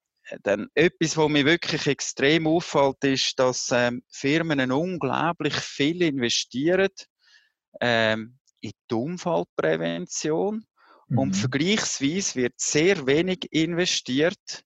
[0.43, 6.89] dann etwas, was mir wirklich extrem auffällt, ist, dass ähm, Firmen unglaublich viel investieren
[7.81, 10.65] ähm, in die Unfallprävention
[11.07, 11.17] mhm.
[11.17, 14.63] und vergleichsweise wird sehr wenig investiert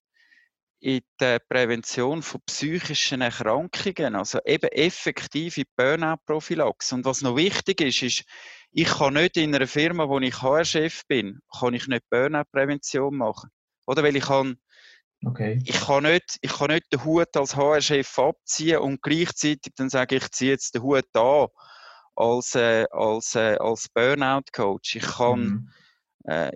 [0.84, 6.94] in die Prävention von psychischen Erkrankungen, also eben effektive Burnout-Prophylaxe.
[6.94, 8.24] Und was noch wichtig ist, ist,
[8.70, 13.48] ich kann nicht in einer Firma, wo ich HR-Chef bin, kann ich nicht Burnout-Prävention machen.
[13.86, 14.02] Oder?
[14.02, 14.58] Weil ich kann,
[15.24, 15.58] okay.
[15.64, 20.16] ich kann nicht, ich kann nicht den Hut als HR-Chef abziehen und gleichzeitig dann sagen,
[20.16, 21.46] ich ziehe jetzt den Hut an
[22.14, 24.96] als, äh, als, äh, als Burnout-Coach.
[24.96, 25.70] Ich kann, mhm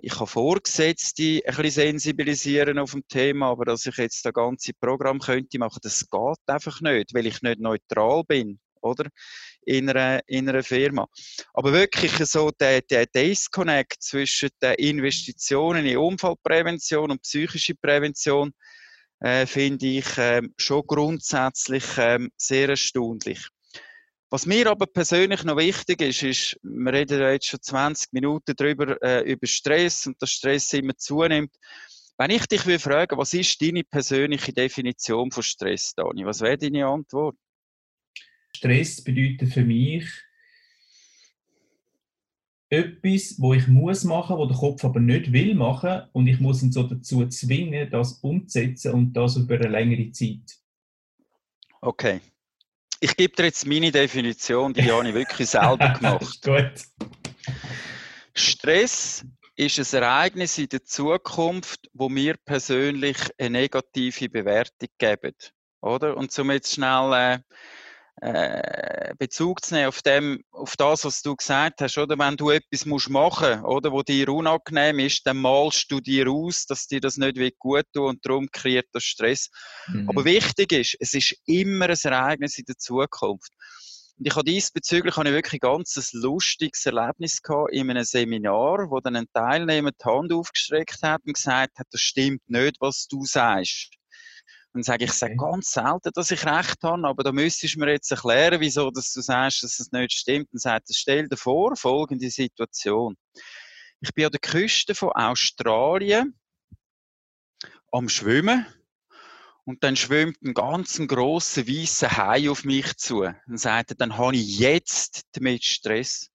[0.01, 4.73] ich kann Vorgesetzte ein bisschen sensibilisieren auf dem Thema, aber dass ich jetzt das ganze
[4.73, 9.05] Programm könnte machen, das geht einfach nicht, weil ich nicht neutral bin, oder?
[9.65, 11.07] In einer, in einer Firma.
[11.53, 18.51] Aber wirklich so der, der Disconnect zwischen den Investitionen in Unfallprävention und psychische Prävention
[19.19, 23.47] äh, finde ich äh, schon grundsätzlich äh, sehr erstaunlich.
[24.31, 28.53] Was mir aber persönlich noch wichtig ist, ist, wir reden ja jetzt schon 20 Minuten
[28.55, 31.55] darüber, äh, über Stress und dass Stress immer zunimmt.
[32.17, 36.25] Wenn ich dich will fragen, was ist deine persönliche Definition von Stress, Dani?
[36.25, 37.37] Was wäre deine Antwort?
[38.55, 40.05] Stress bedeutet für mich
[42.69, 46.61] etwas, wo ich muss machen, wo der Kopf aber nicht will machen und ich muss
[46.61, 50.59] ihn so dazu zwingen, das umzusetzen und das über eine längere Zeit.
[51.81, 52.21] Okay,
[52.99, 56.41] ich gebe dir jetzt meine Definition, die habe ich wirklich selber gemacht.
[56.41, 56.71] Gut.
[58.33, 65.35] Stress ist ein Ereignis in der Zukunft, wo mir persönlich eine negative Bewertung geben.
[65.81, 66.15] Oder?
[66.15, 67.39] Und zum jetzt schnell äh,
[68.21, 72.17] äh, Bezug zu nehmen auf, dem, auf das, was du gesagt hast, oder?
[72.17, 76.65] Wenn du etwas musst machen oder wo dir unangenehm ist, dann malst du dir aus,
[76.65, 79.49] dass dir das nicht gut tut und darum kreiert das Stress.
[79.87, 80.09] Mhm.
[80.09, 83.51] Aber wichtig ist, es ist immer ein Ereignis in der Zukunft.
[84.17, 88.91] Und ich habe diesbezüglich habe ich wirklich ein ganz lustiges Erlebnis gehabt in einem Seminar,
[88.91, 93.07] wo dann ein Teilnehmer die Hand aufgestreckt hat und gesagt hat, das stimmt nicht, was
[93.07, 93.91] du sagst.
[94.73, 97.79] Dann sage ich, ich sage ganz selten, dass ich recht habe, aber da müsstest du
[97.79, 100.49] mir jetzt erklären, wieso dass du sagst, dass es nicht stimmt.
[100.51, 103.15] Dann sagt er, stell dir vor, folgende Situation.
[104.01, 106.39] Ich bin an der Küste von Australien
[107.91, 108.65] am Schwimmen
[109.65, 113.21] und dann schwimmt ein ganz grosser weißer Hai auf mich zu.
[113.21, 116.29] Dann sagt er, dann habe ich jetzt damit Stress.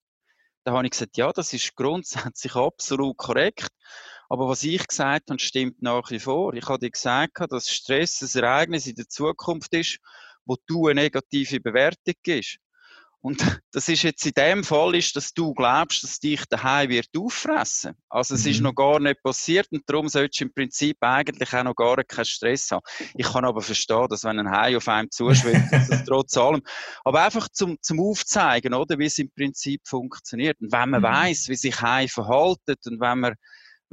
[0.64, 3.68] Dann habe ich gesagt, ja, das ist grundsätzlich absolut korrekt.
[4.34, 6.54] Aber was ich gesagt habe, stimmt nach wie vor.
[6.54, 10.00] Ich habe dir gesagt, dass Stress ein Ereignis in der Zukunft ist,
[10.44, 12.56] wo du eine negative Bewertung gibst.
[13.20, 13.38] Und
[13.70, 17.94] das ist jetzt in dem Fall ist, dass du glaubst, dass dich daheim wird auffressen.
[18.08, 18.50] Also es mhm.
[18.50, 22.02] ist noch gar nicht passiert und darum solltest du im Prinzip eigentlich auch noch gar
[22.02, 22.82] keinen Stress haben.
[23.14, 26.62] Ich kann aber verstehen, dass wenn ein Hai auf einem zuschwimmt, das trotz allem.
[27.04, 30.60] Aber einfach zum, zum Aufzeigen, oder, wie es im Prinzip funktioniert.
[30.60, 31.06] Und wenn man mhm.
[31.06, 33.34] weiß, wie sich Hai verhalten und wenn man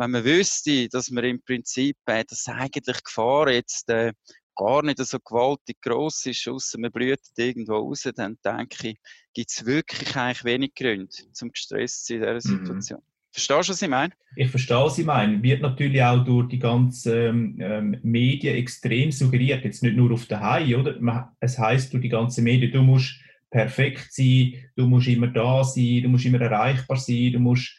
[0.01, 4.13] wenn man wüsste, dass man im Prinzip, äh, dass eigentlich Gefahr jetzt äh,
[4.55, 8.97] gar nicht so gewaltig groß ist, außer man blüht irgendwo raus, dann denke ich,
[9.33, 12.59] gibt es wirklich eigentlich wenig Gründe zum gestresst zu sein in dieser mhm.
[12.59, 12.99] Situation.
[12.99, 13.11] Mhm.
[13.33, 14.13] Verstehst du, was ich meine?
[14.35, 15.41] Ich verstehe, was ich meine.
[15.41, 20.41] Wird natürlich auch durch die ganzen ähm, Medien extrem suggeriert, jetzt nicht nur auf der
[20.41, 21.31] Hai, oder?
[21.39, 26.01] Es heißt durch die ganzen Medien, du musst perfekt sein, du musst immer da sein,
[26.03, 27.77] du musst immer erreichbar sein, du musst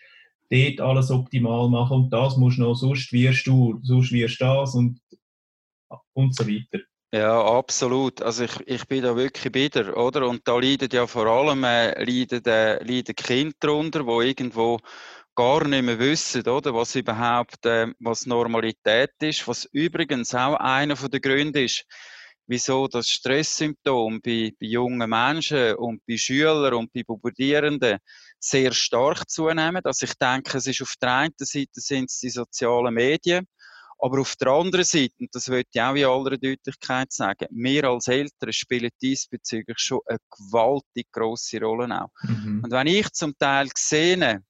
[0.53, 4.45] dort alles optimal machen und das musst du noch, sonst wirst du, sonst wirst du
[4.45, 5.01] das und
[6.15, 6.85] und so weiter.
[7.15, 8.23] Ja, absolut.
[8.23, 10.27] Also ich, ich bin da wirklich bitter, oder?
[10.27, 14.79] Und da leiden ja vor allem äh, leiden, äh, leiden Kinder darunter, die irgendwo
[15.35, 16.75] gar nicht mehr wissen, oder?
[16.75, 21.85] Was überhaupt äh, was Normalität ist, was übrigens auch einer der Gründe ist,
[22.47, 27.99] wieso das Stresssymptom bei, bei jungen Menschen und bei Schülern und bei Pubertierenden
[28.39, 29.83] sehr stark zunehmen.
[29.85, 33.47] Also ich denke, es ist auf der einen Seite sind es die sozialen Medien,
[33.99, 37.85] aber auf der anderen Seite, und das würde ich auch in aller Deutlichkeit sagen, wir
[37.85, 42.11] als Eltern spielen diesbezüglich schon eine gewaltig grosse Rolle auch.
[42.23, 42.63] Mhm.
[42.65, 44.43] Und wenn ich zum Teil sehe,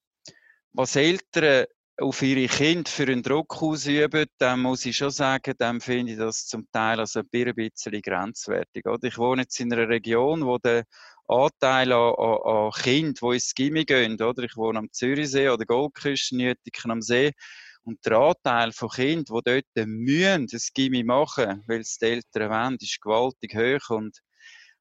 [0.72, 1.66] was Eltern
[2.02, 6.18] auf ihre Kinder für einen Druck ausüben, dann muss ich schon sagen, dann finde ich
[6.18, 8.84] das zum Teil also ein bisschen grenzwertig.
[9.02, 10.84] Ich wohne jetzt in einer Region, wo der
[11.28, 14.42] Anteil an, an, an Kindern, die ins Gimmi gehen, oder?
[14.42, 17.32] ich wohne am Zürichsee oder Goldküste, Nütiken am See,
[17.84, 22.50] und der Anteil von Kindern, die dort mühen, das Gimmi machen, weil es die Eltern
[22.50, 23.90] wollen, ist gewaltig hoch.
[23.96, 24.18] Und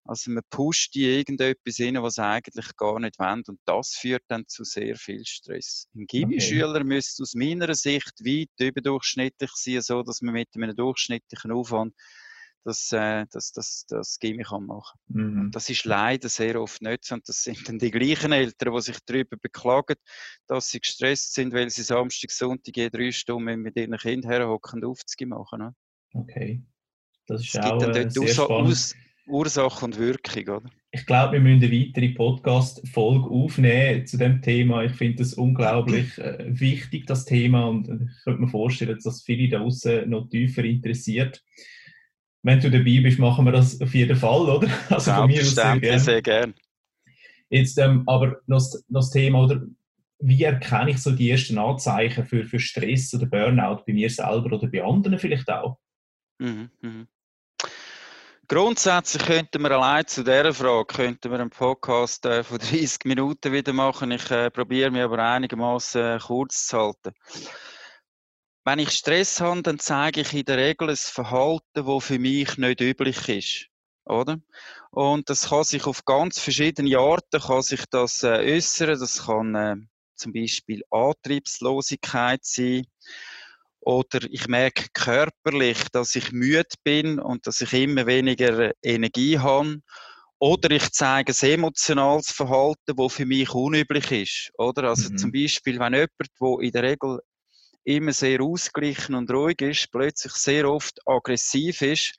[0.03, 3.43] also man pusht die irgendetwas rein, was sie eigentlich gar nicht wollen.
[3.47, 5.87] Und das führt dann zu sehr viel Stress.
[5.95, 6.83] Ein Gimmi-Schüler okay.
[6.83, 11.93] müsste aus meiner Sicht weit überdurchschnittlich sein, so dass man mit einem durchschnittlichen Aufwand
[12.63, 14.99] das, äh, das, das, das Gimmi kann machen.
[15.07, 15.51] Mhm.
[15.51, 17.15] Das ist leider sehr oft nicht so.
[17.15, 19.95] Und das sind dann die gleichen Eltern, die sich darüber beklagen,
[20.47, 24.83] dass sie gestresst sind, weil sie Samstag, Sonntag je drei Stunden mit ihren Kindern herhocken
[24.83, 25.59] und Aufzüge machen.
[25.59, 25.75] Ne?
[26.13, 26.63] Okay.
[27.25, 28.95] Das ist es auch gibt dann dort sehr Aus
[29.31, 30.69] Ursache und Wirkung, oder?
[30.91, 34.83] Ich glaube, wir müssen eine weitere Podcast-Folge aufnehmen zu dem Thema.
[34.83, 39.23] Ich finde das unglaublich äh, wichtig, das Thema, und ich könnte mir vorstellen, dass das
[39.23, 41.41] viele da draußen noch tiefer interessiert
[42.43, 44.67] wenn du dabei bist, machen wir das auf jeden Fall, oder?
[44.89, 45.99] Also von mir aus sehr gerne.
[45.99, 46.53] Sehr gern.
[47.49, 49.61] Jetzt ähm, aber noch, noch das Thema, oder
[50.19, 54.53] wie erkenne ich so die ersten Anzeichen für, für Stress oder Burnout bei mir selber
[54.53, 55.77] oder bei anderen vielleicht auch?
[56.39, 57.05] Mhm, mh.
[58.51, 63.53] Grundsätzlich könnten wir allein zu dieser Frage könnten wir einen Podcast äh, von 30 Minuten
[63.53, 64.11] wieder machen.
[64.11, 67.13] Ich äh, probiere mich aber einigermaßen äh, kurz zu halten.
[68.65, 72.57] Wenn ich Stress habe, dann zeige ich in der Regel ein Verhalten, das für mich
[72.57, 73.67] nicht üblich ist.
[74.03, 74.41] Oder?
[74.89, 78.99] Und das kann sich auf ganz verschiedene Arten kann sich das äh, äußern.
[78.99, 79.75] Das kann äh,
[80.15, 82.85] zum Beispiel Antriebslosigkeit sein.
[83.81, 89.81] Oder ich merke körperlich, dass ich müde bin und dass ich immer weniger Energie habe.
[90.39, 94.51] Oder ich zeige ein emotionales Verhalten, das für mich unüblich ist.
[94.57, 94.89] Oder?
[94.89, 95.17] Also mhm.
[95.17, 97.19] zum Beispiel, wenn jemand, der in der Regel
[97.83, 102.13] immer sehr ausgeglichen und ruhig ist, plötzlich sehr oft aggressiv ist,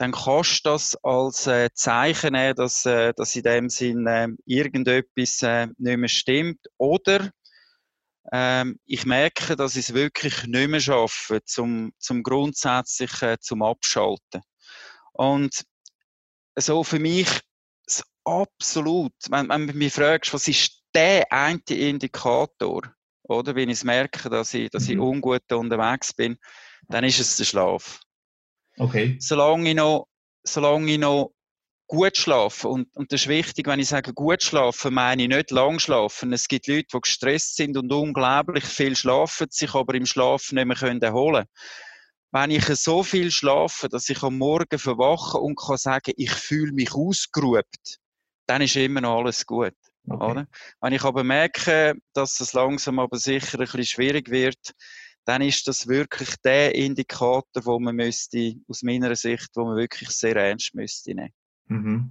[0.00, 4.28] dann kannst du das als äh, Zeichen nehmen, dass, äh, dass in dem Sinn äh,
[4.46, 6.60] irgendetwas äh, nicht mehr stimmt.
[6.78, 7.30] Oder
[8.32, 13.62] ähm, ich merke, dass ich es wirklich nicht mehr schaffe, zum, zum grundsätzlich äh, zum
[13.62, 14.42] Abschalten.
[15.12, 15.64] Und
[16.56, 17.28] so für mich
[17.86, 22.82] das absolut, wenn, wenn du mich fragst, was ist der eine Indikator,
[23.22, 23.54] oder?
[23.54, 25.02] Wenn ich merke, dass ich, dass ich mhm.
[25.02, 26.36] ungut unterwegs bin,
[26.88, 28.00] dann ist es der Schlaf.
[28.76, 29.16] Okay.
[29.20, 30.08] Solange ich noch,
[30.42, 31.32] solange ich noch
[31.90, 35.50] gut schlafe, und, und das ist wichtig, wenn ich sage gut schlafen, meine ich nicht
[35.50, 36.32] lang schlafen.
[36.32, 40.66] Es gibt Leute, die gestresst sind und unglaublich viel schlafen, sich aber im Schlaf nicht
[40.66, 41.46] mehr erholen können.
[42.30, 46.72] wenn ich so viel schlafe, dass ich am Morgen verwache und kann sagen, ich fühle
[46.72, 47.66] mich ausgeruht,
[48.46, 49.74] dann ist immer noch alles gut.
[50.08, 50.30] Okay.
[50.30, 50.46] Oder?
[50.80, 54.74] Wenn ich aber merke, dass es langsam aber sicher ein bisschen schwierig wird,
[55.24, 60.10] dann ist das wirklich der Indikator, wo man müsste, aus meiner Sicht, wo man wirklich
[60.10, 61.32] sehr ernst müsste nehmen.
[61.70, 62.10] Mhm.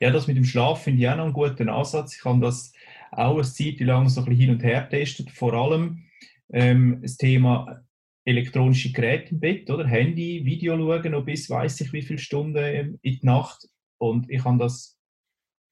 [0.00, 2.16] Ja, das mit dem Schlaf finde ich auch noch einen guten Ansatz.
[2.16, 2.72] Ich habe das
[3.12, 5.30] auch eine Zeit lang so ein bisschen hin und her getestet.
[5.30, 6.04] Vor allem
[6.52, 7.82] ähm, das Thema
[8.24, 9.86] elektronische Geräte im Bett, oder?
[9.86, 13.68] Handy, Video schauen, noch bis weiß ich wie viele Stunden in die Nacht.
[13.98, 14.98] Und ich habe das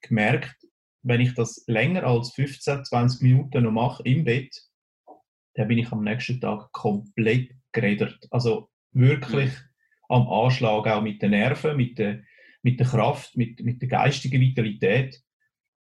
[0.00, 0.56] gemerkt,
[1.02, 4.56] wenn ich das länger als 15, 20 Minuten noch mache im Bett,
[5.54, 8.26] dann bin ich am nächsten Tag komplett geredet.
[8.30, 10.14] Also wirklich mhm.
[10.16, 12.22] am Anschlag, auch mit den Nerven, mit der,
[12.64, 15.22] mit der Kraft, mit, mit der geistigen Vitalität.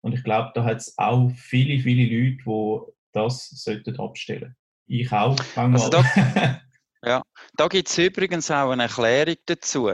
[0.02, 5.12] Und ich glaube, da hat es auch viele, viele Leute, die das sollten abstellen Ich
[5.12, 5.38] auch.
[5.56, 6.04] Also da,
[7.04, 7.24] ja,
[7.56, 9.92] da gibt es übrigens auch eine Erklärung dazu.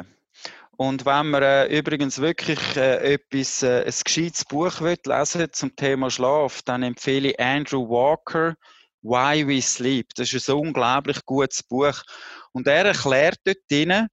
[0.78, 5.76] Und wenn man äh, übrigens wirklich äh, etwas, äh, ein gescheites Buch will lesen zum
[5.76, 8.56] Thema Schlaf, dann empfehle ich Andrew Walker
[9.02, 10.08] Why We Sleep.
[10.16, 12.02] Das ist ein unglaublich gutes Buch.
[12.54, 14.08] Und er erklärt dort drinnen,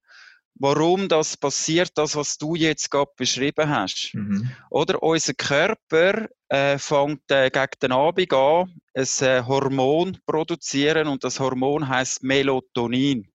[0.59, 4.11] warum das passiert, das, was du jetzt gerade beschrieben hast.
[4.13, 4.51] Mhm.
[4.69, 11.23] Oder unser Körper äh, fängt äh, gegen den Abend an, ein äh, Hormon produzieren und
[11.23, 13.31] das Hormon heißt Melatonin.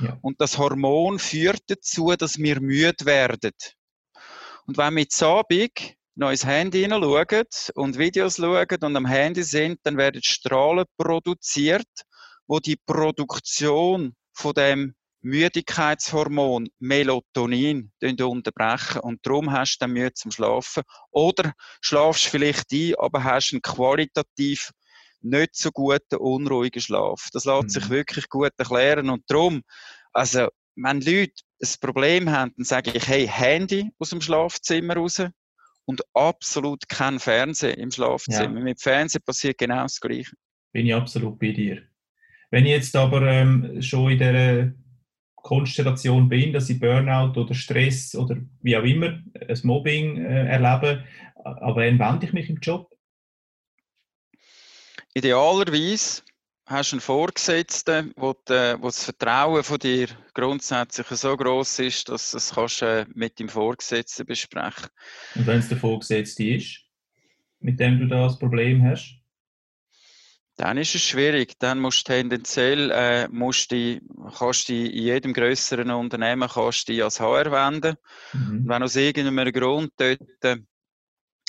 [0.00, 0.18] Ja.
[0.22, 3.52] Und das Hormon führt dazu, dass wir müde werden.
[4.66, 9.42] Und wenn wir jetzt Abend noch ins Handy hineinschauen und Videos schauen und am Handy
[9.42, 11.88] sind, dann werden Strahlen produziert,
[12.46, 20.30] wo die Produktion von dem Müdigkeitshormon Melatonin unterbrechen und darum hast du dann Mühe zum
[20.30, 24.72] Schlafen oder schlafst vielleicht ein, aber hast einen qualitativ
[25.20, 27.28] nicht so guten, unruhigen Schlaf.
[27.32, 27.68] Das lässt mhm.
[27.68, 29.62] sich wirklich gut erklären und darum,
[30.12, 35.22] also wenn Leute ein Problem haben, dann sage ich, hey, Handy aus dem Schlafzimmer raus
[35.84, 38.58] und absolut kein Fernsehen im Schlafzimmer.
[38.58, 38.64] Ja.
[38.64, 40.32] Mit Fernsehen passiert genau das Gleiche.
[40.72, 41.82] Bin ich absolut bei dir.
[42.50, 44.74] Wenn ich jetzt aber ähm, schon in der
[45.42, 51.04] Konstellation bin, dass ich Burnout oder Stress oder wie auch immer, ein Mobbing äh, erlebe,
[51.34, 52.88] aber wann wende ich mich im Job?
[55.14, 56.22] Idealerweise
[56.66, 62.08] hast du einen Vorgesetzten, wo, die, wo das Vertrauen von dir grundsätzlich so groß ist,
[62.08, 64.88] dass du es kannst, äh, mit dem Vorgesetzten besprechen
[65.34, 66.80] Und wenn es der Vorgesetzte ist,
[67.60, 69.21] mit dem du das Problem hast?
[70.56, 71.58] Dann ist es schwierig.
[71.58, 74.00] Dann musst du tendenziell, äh, musst die,
[74.36, 77.96] kannst du in jedem größeren Unternehmen kannst du als HR wenden.
[78.32, 78.68] Mhm.
[78.68, 80.58] wenn du aus irgendeinem Grund dort äh,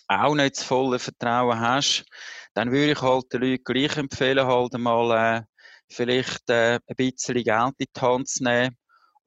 [0.08, 2.06] auch nicht das volle Vertrauen hast,
[2.54, 5.42] dann würde ich halt den Leuten gleich empfehlen, halt mal äh,
[5.90, 8.78] vielleicht äh, ein bisschen Geld in die Hand zu nehmen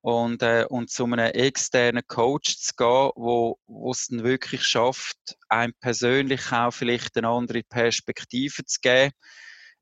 [0.01, 3.59] und, äh, und zu einem externen Coach zu gehen, wo
[3.91, 9.12] es dann wirklich schafft, einem persönlich auch vielleicht eine andere Perspektive zu geben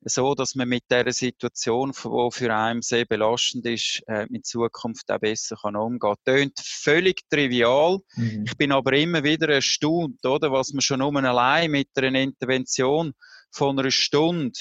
[0.01, 5.09] so, dass man mit der Situation, die für einen sehr belastend ist, äh, in Zukunft
[5.09, 6.15] auch besser kann umgehen kann.
[6.25, 7.99] Tönt völlig trivial.
[8.15, 8.43] Mhm.
[8.45, 13.13] Ich bin aber immer wieder erstaunt, oder, was man schon um allein mit einer Intervention
[13.51, 14.59] von einer Stunde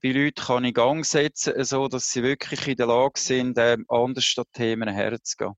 [0.00, 3.78] wie Leute kann in Gang setzen, so dass sie wirklich in der Lage sind, äh,
[3.88, 5.54] anders statt Themen herzugehen.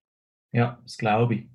[0.52, 1.46] Ja, das glaube ich.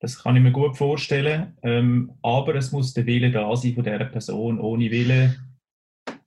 [0.00, 1.56] Das kann ich mir gut vorstellen.
[1.62, 4.60] Ähm, aber es muss der Wille da sein von dieser Person.
[4.60, 5.36] Ohne Wille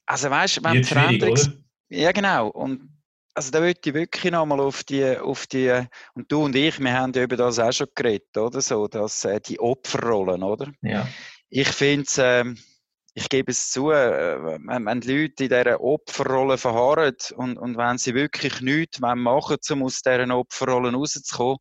[0.08, 1.52] also weißt du, wenn Veränderungs...
[1.90, 2.48] Ja, genau.
[2.50, 2.90] Und
[3.34, 5.72] also da würde ich wirklich nochmal auf die, auf die,
[6.16, 9.26] und du und ich, wir haben ja über das auch schon geredet, oder so, dass
[9.26, 10.72] äh, die Opferrollen, oder?
[10.82, 11.08] Ja.
[11.50, 12.46] Ich finde es, äh,
[13.14, 18.16] ich gebe es zu, äh, wenn, Leute in dieser Opferrolle verharren und, und wenn sie
[18.16, 21.60] wirklich nichts machen um aus dieser Opferrolle rauszukommen,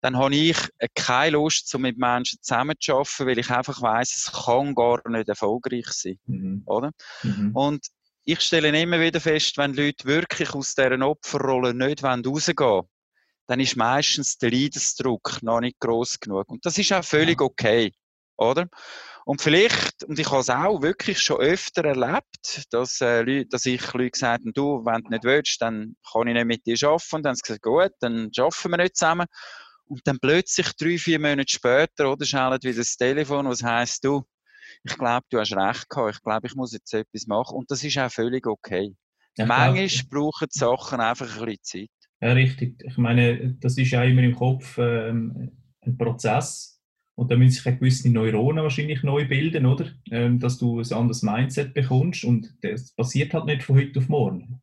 [0.00, 0.56] dann habe ich
[0.94, 5.88] keine Lust, um mit Menschen zusammenzuarbeiten, weil ich einfach weiß, es kann gar nicht erfolgreich
[5.88, 6.18] sein.
[6.26, 6.62] Mhm.
[6.66, 6.90] Oder?
[7.22, 7.50] Mhm.
[7.54, 7.86] Und
[8.24, 12.86] ich stelle immer wieder fest, wenn Leute wirklich aus dieser Opferrolle nicht rausgehen wollen,
[13.46, 16.48] dann ist meistens der Leidensdruck noch nicht groß genug.
[16.48, 17.92] Und das ist auch völlig okay.
[18.36, 18.68] Oder?
[19.24, 23.66] Und vielleicht, und ich habe es auch wirklich schon öfter erlebt, dass, äh, Leute, dass
[23.66, 26.76] ich Leute gesagt habe, du, wenn du nicht willst, dann kann ich nicht mit dir
[26.88, 27.16] arbeiten.
[27.16, 29.26] Und dann haben sie gesagt, gut, dann arbeiten wir nicht zusammen.
[29.90, 34.22] Und dann plötzlich drei, vier Monate später, oder, schaltet wieder das Telefon, was heisst du,
[34.84, 37.56] ich glaube, du hast recht gehabt, ich glaube, ich muss jetzt etwas machen.
[37.56, 38.94] Und das ist auch völlig okay.
[39.36, 41.90] Ja, Manchmal brauchen die Sachen einfach ein bisschen Zeit.
[42.20, 42.82] Ja, richtig.
[42.84, 46.80] Ich meine, das ist ja immer im Kopf ähm, ein Prozess.
[47.16, 49.90] Und da müssen sich gewisse Neuronen wahrscheinlich neu bilden, oder?
[50.10, 52.24] Ähm, dass du ein anderes Mindset bekommst.
[52.24, 54.62] Und das passiert halt nicht von heute auf morgen.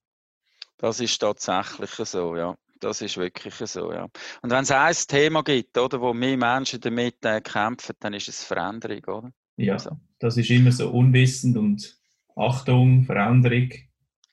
[0.78, 2.56] Das ist tatsächlich so, ja.
[2.80, 4.08] Das ist wirklich so, ja.
[4.42, 8.28] Und wenn es ein Thema gibt, oder, wo mehr Menschen damit äh, kämpfen, dann ist
[8.28, 9.32] es Veränderung, oder?
[9.58, 9.98] Ja, so.
[10.20, 11.98] das ist immer so unwissend und
[12.36, 13.70] Achtung, Veränderung.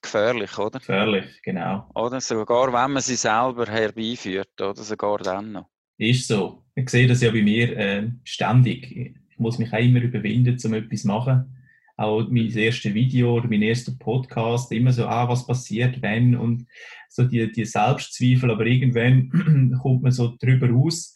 [0.03, 0.79] Gefährlich, oder?
[0.79, 1.89] Gefährlich, genau.
[1.95, 5.71] Oder sogar wenn man sie selber herbeiführt, oder sogar dann noch.
[5.97, 6.65] Ist so.
[6.75, 9.15] Ich sehe das ja bei mir äh, ständig.
[9.31, 11.54] Ich muss mich auch immer überwinden, um etwas zu machen.
[11.97, 16.67] Auch mein erstes Video oder mein erster Podcast, immer so, ah, was passiert, wenn und
[17.09, 21.15] so die, die Selbstzweifel, aber irgendwann kommt man so drüber raus.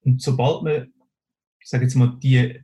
[0.00, 0.92] Und sobald man,
[1.60, 2.60] ich sage jetzt mal, die,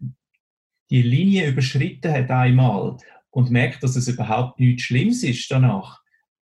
[0.90, 2.96] die Linie überschritten hat einmal
[3.30, 6.02] und merkt, dass es überhaupt nichts Schlimmes ist danach,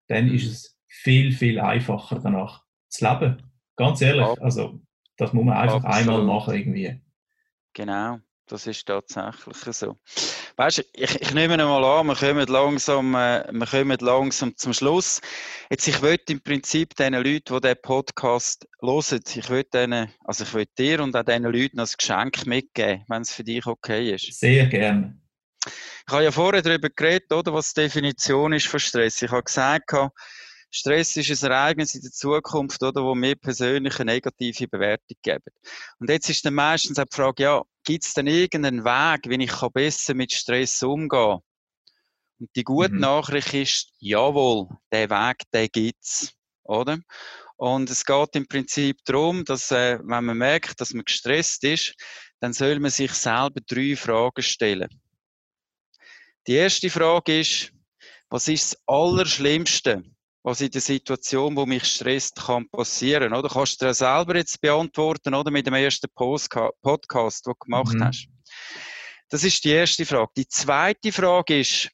[0.08, 3.52] dann ist es viel, viel einfacher danach zu leben.
[3.76, 4.80] Ganz ehrlich, also
[5.18, 5.96] das muss man einfach Absolut.
[5.96, 7.02] einmal machen irgendwie.
[7.74, 9.98] Genau, das ist tatsächlich so.
[10.58, 15.20] Weißt ich, ich nehme mal an, wir kommen, langsam, äh, wir kommen langsam zum Schluss.
[15.70, 20.46] Jetzt, ich würde im Prinzip den Leuten, die diesen Podcast hören, ich würde denen, also
[20.46, 24.16] ich würde dir und auch diesen Leuten ein Geschenk mitgeben, wenn es für dich okay
[24.16, 24.32] ist.
[24.40, 25.20] Sehr gerne.
[25.66, 29.22] Ich habe ja vorher darüber geredet, oder, was die Definition ist von Stress.
[29.22, 29.92] Ich habe gesagt,
[30.76, 35.54] Stress ist ein Ereignis in der Zukunft, oder, wo mir persönlich eine negative Bewertung geben.
[36.00, 39.42] Und jetzt ist dann meistens auch die Frage, ja, gibt es denn irgendeinen Weg, wie
[39.42, 41.40] ich besser mit Stress umgehen kann?
[42.40, 43.00] Und die gute mhm.
[43.00, 47.00] Nachricht ist, jawohl, der Weg, den gibt's, oder?
[47.56, 51.96] Und es geht im Prinzip darum, dass, äh, wenn man merkt, dass man gestresst ist,
[52.42, 54.90] dann soll man sich selber drei Fragen stellen.
[56.48, 57.72] Die erste Frage ist,
[58.30, 60.04] was ist das Allerschlimmste,
[60.46, 63.34] was in der Situation, wo mich stresst, kann passieren?
[63.34, 67.96] Oder kannst du dir selber jetzt beantworten, oder mit dem ersten Podcast, den du gemacht
[67.96, 68.04] mhm.
[68.04, 68.28] hast?
[69.30, 70.32] Das ist die erste Frage.
[70.38, 71.90] Die zweite Frage ist,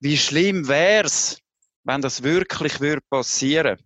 [0.00, 1.38] wie schlimm wäre es,
[1.84, 3.78] wenn das wirklich würde passieren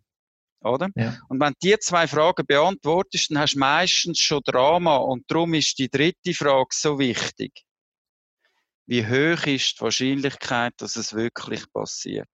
[0.64, 0.88] oder?
[0.94, 1.18] Ja.
[1.28, 5.78] Und wenn die zwei Fragen beantwortest, dann hast du meistens schon Drama und darum ist
[5.78, 7.52] die dritte Frage so wichtig.
[8.86, 12.28] Wie hoch ist die Wahrscheinlichkeit, dass es wirklich passiert?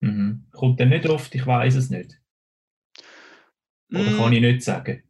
[0.00, 0.46] Mhm.
[0.52, 2.20] Kommt der nicht oft, ich weiß es nicht.
[3.90, 4.16] Oder mm.
[4.16, 5.02] kann ich nicht sagen?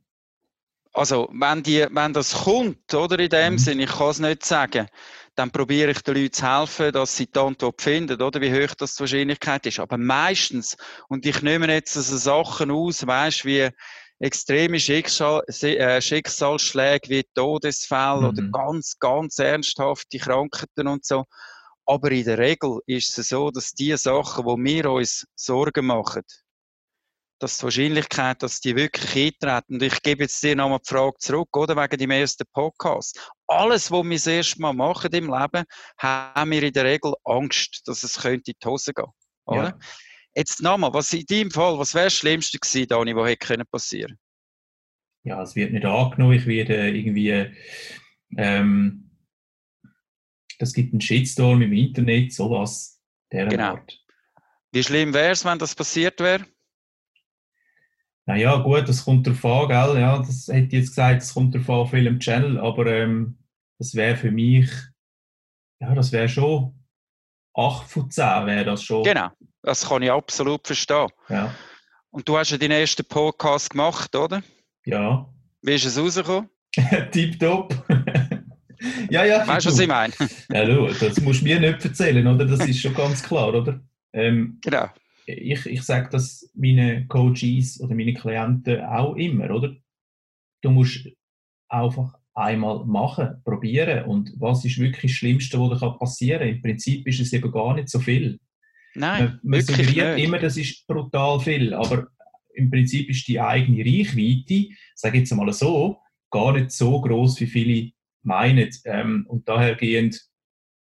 [0.93, 3.59] Also, wenn, die, wenn das kommt, oder in dem mhm.
[3.59, 4.87] Sinn, ich kann es nicht sagen,
[5.35, 8.75] dann probiere ich den Leuten zu helfen, dass sie die Antwort finden, oder wie hoch
[8.75, 9.79] das die Wahrscheinlichkeit ist.
[9.79, 10.77] Aber meistens,
[11.09, 13.69] und ich nehme jetzt also Sachen aus, weißt wie
[14.19, 18.29] extreme Schicksal, äh, Schicksalsschläge wie Todesfälle mhm.
[18.29, 21.25] oder ganz, ganz ernsthafte Krankheiten und so.
[21.87, 26.23] Aber in der Regel ist es so, dass die Sachen, wo wir uns Sorgen machen,
[27.39, 31.17] dass die Wahrscheinlichkeit, dass die wirklich eintreten, und ich gebe jetzt dir nochmal die Frage
[31.19, 33.31] zurück, oder, wegen dem ersten Podcast.
[33.47, 35.65] Alles, was wir das erste Mal machen im Leben,
[35.99, 39.13] haben wir in der Regel Angst, dass es könnte in die Hose gehen.
[39.45, 39.65] Oder?
[39.65, 39.79] Ja.
[40.35, 44.19] Jetzt nochmal, was in deinem Fall, was wäre das Schlimmste gewesen, Dani, was hätte passieren
[45.23, 47.53] Ja, es wird nicht angenommen, ich werde irgendwie
[48.37, 49.06] ähm,
[50.59, 53.01] das gibt einen Shitstorm im Internet, sowas.
[53.33, 53.75] Der genau.
[53.75, 53.99] Art.
[54.73, 56.45] Wie schlimm wäre es, wenn das passiert wäre?
[58.27, 60.01] Naja, gut, das kommt darauf an, gell?
[60.01, 63.39] Ja, das hätte ich jetzt gesagt, das kommt darauf an auf welchem Channel, aber ähm,
[63.79, 64.69] das wäre für mich,
[65.81, 66.75] ja, das wäre schon
[67.55, 69.05] 8 von 10 wäre das schon.
[69.05, 69.31] Genau,
[69.63, 71.09] das kann ich absolut verstehen.
[71.29, 71.55] Ja.
[72.11, 74.43] Und du hast ja deinen ersten Podcast gemacht, oder?
[74.85, 75.29] Ja.
[75.63, 76.51] Wie ist es rausgekommen?
[77.13, 77.86] Tipptopp.
[79.11, 79.47] ja, ja.
[79.47, 80.13] Weißt du, was ich meine?
[80.51, 82.45] ja, du, das musst du mir nicht erzählen, oder?
[82.45, 83.81] Das ist schon ganz klar, oder?
[84.13, 84.89] Ähm, genau.
[85.27, 89.75] Ich, ich sage das meinen Coaches oder meinen Klienten auch immer, oder?
[90.63, 91.09] Du musst
[91.69, 94.05] einfach einmal machen, probieren.
[94.05, 96.49] Und was ist wirklich das Schlimmste, was dir passieren kann?
[96.49, 98.39] Im Prinzip ist es eben gar nicht so viel.
[98.95, 102.09] Nein, man, man suggeriert immer, das ist brutal viel, aber
[102.55, 105.99] im Prinzip ist die eigene Reichweite, sage ich jetzt mal so,
[106.31, 107.93] gar nicht so groß, wie viele
[108.27, 108.71] meinen.
[108.85, 110.21] Ähm, und dahergehend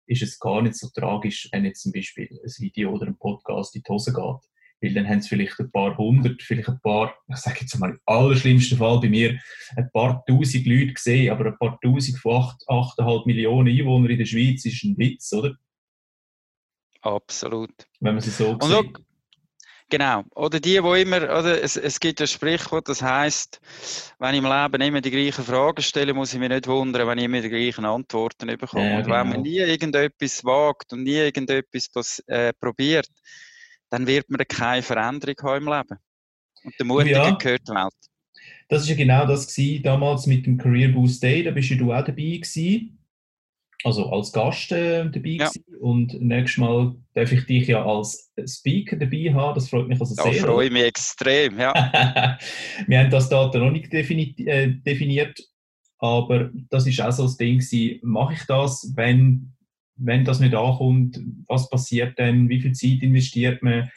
[0.05, 3.75] ist es gar nicht so tragisch, wenn jetzt zum Beispiel ein Video oder ein Podcast
[3.75, 4.49] in die Hose geht.
[4.81, 7.91] Weil dann haben es vielleicht ein paar hundert, vielleicht ein paar, ich sage jetzt mal
[7.91, 9.39] im allerschlimmsten Fall bei mir,
[9.77, 14.17] ein paar tausend Leute gesehen, aber ein paar tausend von acht, 8,5 Millionen Einwohnern in
[14.17, 15.55] der Schweiz ist ein Witz, oder?
[17.01, 17.87] Absolut.
[18.01, 18.97] Wenn man sie so sieht.
[19.93, 20.23] Genau.
[20.33, 23.61] Oder die, wo immer, oder es, es gibt ein Sprichwort, das heißt,
[24.17, 27.19] wenn ich im Leben immer die gleichen Fragen stelle, muss ich mich nicht wundern, wenn
[27.19, 28.89] ich immer die gleichen Antworten bekomme.
[28.89, 29.43] Ja, und wenn man genau.
[29.43, 33.07] nie irgendetwas wagt und nie irgendetwas äh, probiert,
[33.91, 35.99] dann wird man keine Veränderung haben im Leben.
[36.63, 37.29] Und der Mutige ja.
[37.29, 37.93] gehört die Welt.
[38.69, 41.75] Das war ja genau das gewesen, damals mit dem Career Boost Day, da bist ja
[41.75, 42.97] du auch dabei gewesen.
[43.83, 45.51] Also als Gast äh, dabei ja.
[45.79, 49.55] und nächstes Mal darf ich dich ja als Speaker dabei haben.
[49.55, 50.41] Das freut mich also sehr.
[50.41, 51.73] Da freue ich mich extrem, ja.
[52.87, 55.37] Wir haben das Datum noch nicht defini äh, definiert,
[55.99, 57.99] aber das ist auch so das Ding gewesen.
[58.03, 59.53] Mache ich das, wenn,
[59.95, 61.19] wenn das nicht ankommt?
[61.47, 62.47] Was passiert denn?
[62.47, 63.89] Wie viel Zeit investiert man?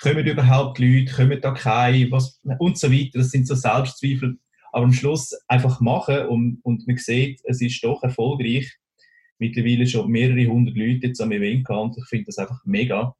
[0.00, 1.12] Kommen überhaupt Leute?
[1.12, 2.10] Kommen da keine?
[2.10, 3.18] Was, und so weiter.
[3.18, 4.38] Das sind so Selbstzweifel.
[4.72, 8.78] Aber am Schluss einfach machen und, und man sieht, es ist doch erfolgreich
[9.38, 13.14] mittlerweile schon mehrere hundert Leute jetzt am Event gehabt und ich finde das einfach mega.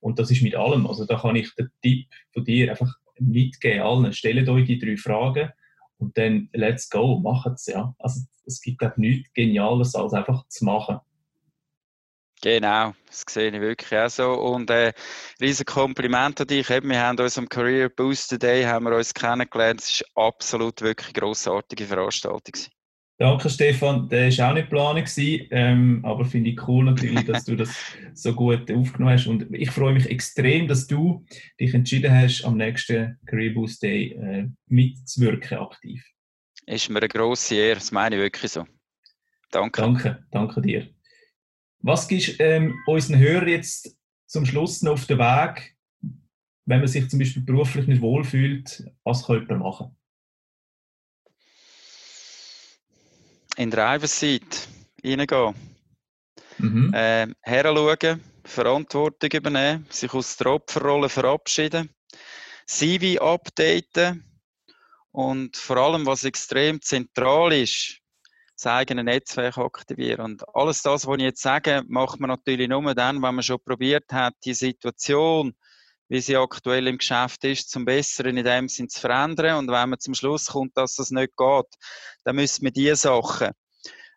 [0.00, 0.86] Und das ist mit allem.
[0.86, 4.12] Also da kann ich den Tipp von dir einfach mitgeben allen.
[4.12, 5.50] Stellt euch die drei Fragen
[5.98, 7.66] und dann let's go, macht es.
[7.66, 7.94] Ja.
[7.98, 11.00] Also es gibt auch nichts Geniales, als einfach zu machen.
[12.42, 14.32] Genau, das sehe ich wirklich auch so.
[14.34, 14.92] Und äh,
[15.40, 16.68] riesen Kompliment an dich.
[16.68, 19.80] Wir haben uns am Career Booster Day haben wir uns kennengelernt.
[19.80, 22.54] Es war absolut wirklich eine grossartige Veranstaltung.
[23.18, 24.10] Danke, Stefan.
[24.10, 27.74] Der war auch nicht geplant, ähm, aber finde ich cool natürlich, dass du das
[28.12, 29.26] so gut aufgenommen hast.
[29.26, 31.24] Und ich freue mich extrem, dass du
[31.58, 36.04] dich entschieden hast, am nächsten Career Boost Day äh, mitzuwirken aktiv.
[36.66, 38.66] Ist mir eine grosse Ehre, das meine ich wirklich so.
[39.50, 39.80] Danke.
[39.80, 40.86] Danke, danke dir.
[41.78, 43.96] Was gibst ähm, unseren Hörern jetzt
[44.26, 45.74] zum Schluss noch auf den Weg,
[46.66, 49.96] wenn man sich zum Beispiel beruflich nicht wohlfühlt, was könnte man machen?
[53.56, 54.68] In Driver-Seat
[55.04, 55.54] reingehen.
[56.58, 56.92] Mhm.
[56.94, 61.90] Äh, heranschauen, Verantwortung übernehmen, sich aus der Opferrolle verabschieden,
[62.66, 64.24] CV updaten
[65.12, 67.98] und vor allem, was extrem zentral ist,
[68.54, 70.20] das eigene Netzwerk aktivieren.
[70.20, 73.62] Und alles das, was ich jetzt sage, macht man natürlich nur dann, wenn man schon
[73.62, 75.54] probiert hat, die Situation,
[76.08, 79.58] wie sie aktuell im Geschäft ist, zum Besseren in dem Sinn zu verändern.
[79.58, 81.66] Und wenn man zum Schluss kommt, dass das nicht geht,
[82.24, 83.50] dann müssen wir diese Sachen,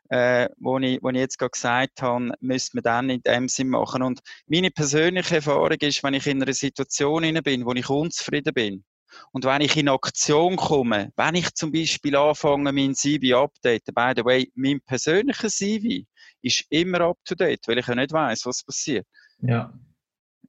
[0.10, 3.70] äh, wo, ich, wo ich jetzt gerade gesagt habe, müssen wir dann in dem Sinn
[3.70, 4.04] machen.
[4.04, 8.84] Und meine persönliche Erfahrung ist, wenn ich in einer Situation bin, wo ich unzufrieden bin,
[9.32, 14.14] und wenn ich in Aktion komme, wenn ich zum Beispiel anfange, mein CV updaten, by
[14.16, 16.06] the way, mein persönlicher CV
[16.44, 19.08] ist immer up to date, weil ich ja nicht weiß, was passiert.
[19.42, 19.74] Ja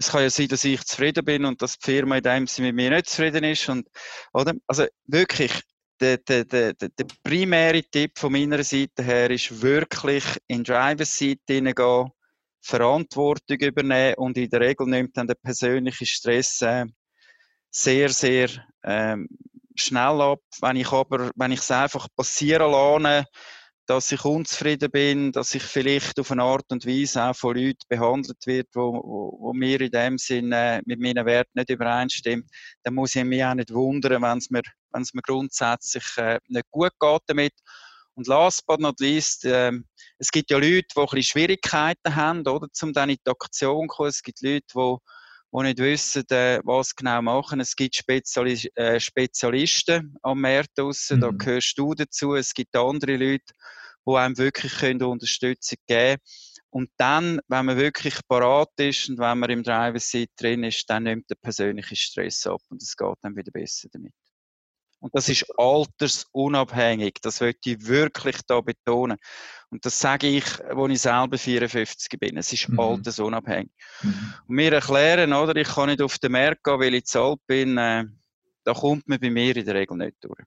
[0.00, 2.68] es kann ja sein, dass ich zufrieden bin und dass die Firma in dem Sinne
[2.68, 3.68] mit mir nicht zufrieden ist.
[3.68, 3.86] Und,
[4.32, 4.54] oder?
[4.66, 5.52] Also wirklich,
[6.00, 11.40] der, der, der, der primäre Tipp von meiner Seite her ist wirklich in Driver's Seat
[11.46, 12.10] hineingehen,
[12.62, 16.86] Verantwortung übernehmen und in der Regel nimmt dann der persönliche Stress äh,
[17.70, 18.48] sehr, sehr
[18.82, 19.28] ähm,
[19.74, 20.40] schnell ab.
[20.62, 23.26] Wenn ich aber, wenn ich es einfach passieren lasse,
[23.90, 27.82] dass ich unzufrieden bin, dass ich vielleicht auf eine Art und Weise auch von Leuten
[27.88, 32.48] behandelt wird, wo, wo, wo mir in dem Sinn äh, mit meinen Werten nicht übereinstimmt,
[32.84, 34.62] dann muss ich mich auch nicht wundern, wenn es mir,
[34.92, 37.52] wenn mir grundsätzlich äh, nicht gut geht damit.
[38.14, 39.72] Und last but not least, äh,
[40.18, 43.88] es gibt ja Leute, die ein bisschen Schwierigkeiten haben, oder, um dann in die Aktion
[43.88, 44.08] zu kommen.
[44.10, 44.96] Es gibt Leute, die
[45.52, 47.60] die nicht wissen, äh, was genau machen.
[47.60, 51.20] Es gibt Spezialis äh, Spezialisten am Markt draussen, mhm.
[51.20, 52.34] da gehörst du dazu.
[52.34, 53.52] Es gibt andere Leute,
[54.06, 56.20] die einem wirklich können Unterstützung geben können.
[56.72, 61.02] Und dann, wenn man wirklich parat ist und wenn man im Driver-Seat drin ist, dann
[61.02, 64.12] nimmt der persönliche Stress ab und es geht dann wieder besser damit.
[65.00, 67.14] Und das ist altersunabhängig.
[67.22, 69.16] Das möchte ich wirklich da betonen.
[69.70, 72.36] Und das sage ich, wo ich selber 54 bin.
[72.36, 72.78] Es ist mhm.
[72.78, 73.70] altersunabhängig.
[74.02, 74.34] Mhm.
[74.46, 77.40] Und wir erklären, oder, ich kann nicht auf den Markt gehen, weil ich zu alt
[77.46, 77.78] bin.
[77.78, 78.04] Äh,
[78.64, 80.44] da kommt man bei mir in der Regel nicht durch.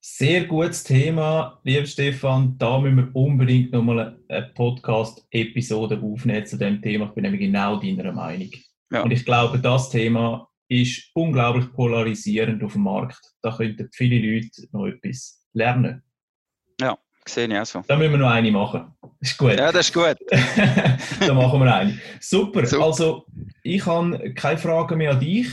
[0.00, 2.56] Sehr gutes Thema, lieber Stefan.
[2.58, 7.06] Da müssen wir unbedingt nochmal eine Podcast-Episode aufnehmen zu dem Thema.
[7.06, 8.50] Ich bin nämlich genau deiner Meinung.
[8.92, 9.02] Ja.
[9.02, 10.48] Und ich glaube, das Thema
[10.82, 13.20] ist unglaublich polarisierend auf dem Markt.
[13.42, 16.02] Da könnten viele Leute noch etwas lernen.
[16.80, 17.82] Ja, sehe ich auch so.
[17.86, 18.92] Da müssen wir noch eine machen.
[19.20, 19.58] Ist gut.
[19.58, 20.16] Ja, das ist gut.
[21.20, 21.98] da machen wir eine.
[22.20, 22.66] Super.
[22.66, 22.84] Super.
[22.84, 23.26] Also,
[23.62, 25.48] ich habe keine Fragen mehr an dich.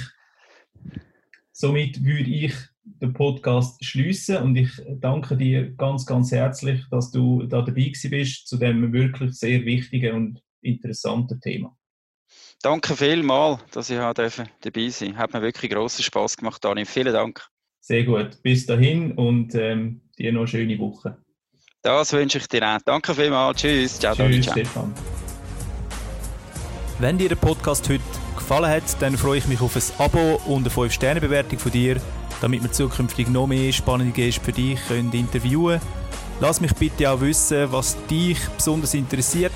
[1.51, 2.53] Somit würde ich
[2.83, 8.47] den Podcast schließen und ich danke dir ganz, ganz herzlich, dass du da dabei bist
[8.47, 11.75] zu dem wirklich sehr wichtigen und interessanten Thema.
[12.63, 15.17] Danke vielmals, dass ich dabei sein durfte.
[15.17, 16.85] Hat mir wirklich großen Spaß gemacht, Dani.
[16.85, 17.47] Vielen Dank.
[17.79, 18.41] Sehr gut.
[18.43, 21.17] Bis dahin und ähm, dir noch eine schöne Woche.
[21.81, 22.79] Das wünsche ich dir auch.
[22.85, 23.59] Danke vielmals.
[23.59, 23.99] Tschüss.
[23.99, 24.41] Ciao, Tschüss, Dani.
[24.41, 24.53] Ciao.
[24.53, 24.93] Stefan.
[26.99, 28.03] Wenn dir der Podcast heute
[28.35, 31.99] gefallen hat, dann freue ich mich auf ein Abo und eine 5-Sterne-Bewertung von dir
[32.41, 35.91] damit wir zukünftig noch mehr spannende Gäste für dich können interviewen können.
[36.39, 39.53] Lass mich bitte auch wissen, was dich besonders interessiert,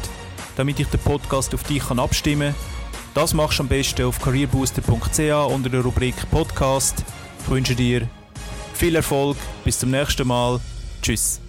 [0.55, 2.74] damit ich den Podcast auf dich kann abstimmen kann.
[3.15, 7.01] Das machst du am besten auf careerbooster.ch unter der Rubrik Podcast.
[7.39, 8.09] Ich wünsche dir
[8.73, 10.59] viel Erfolg, bis zum nächsten Mal.
[11.01, 11.39] Tschüss.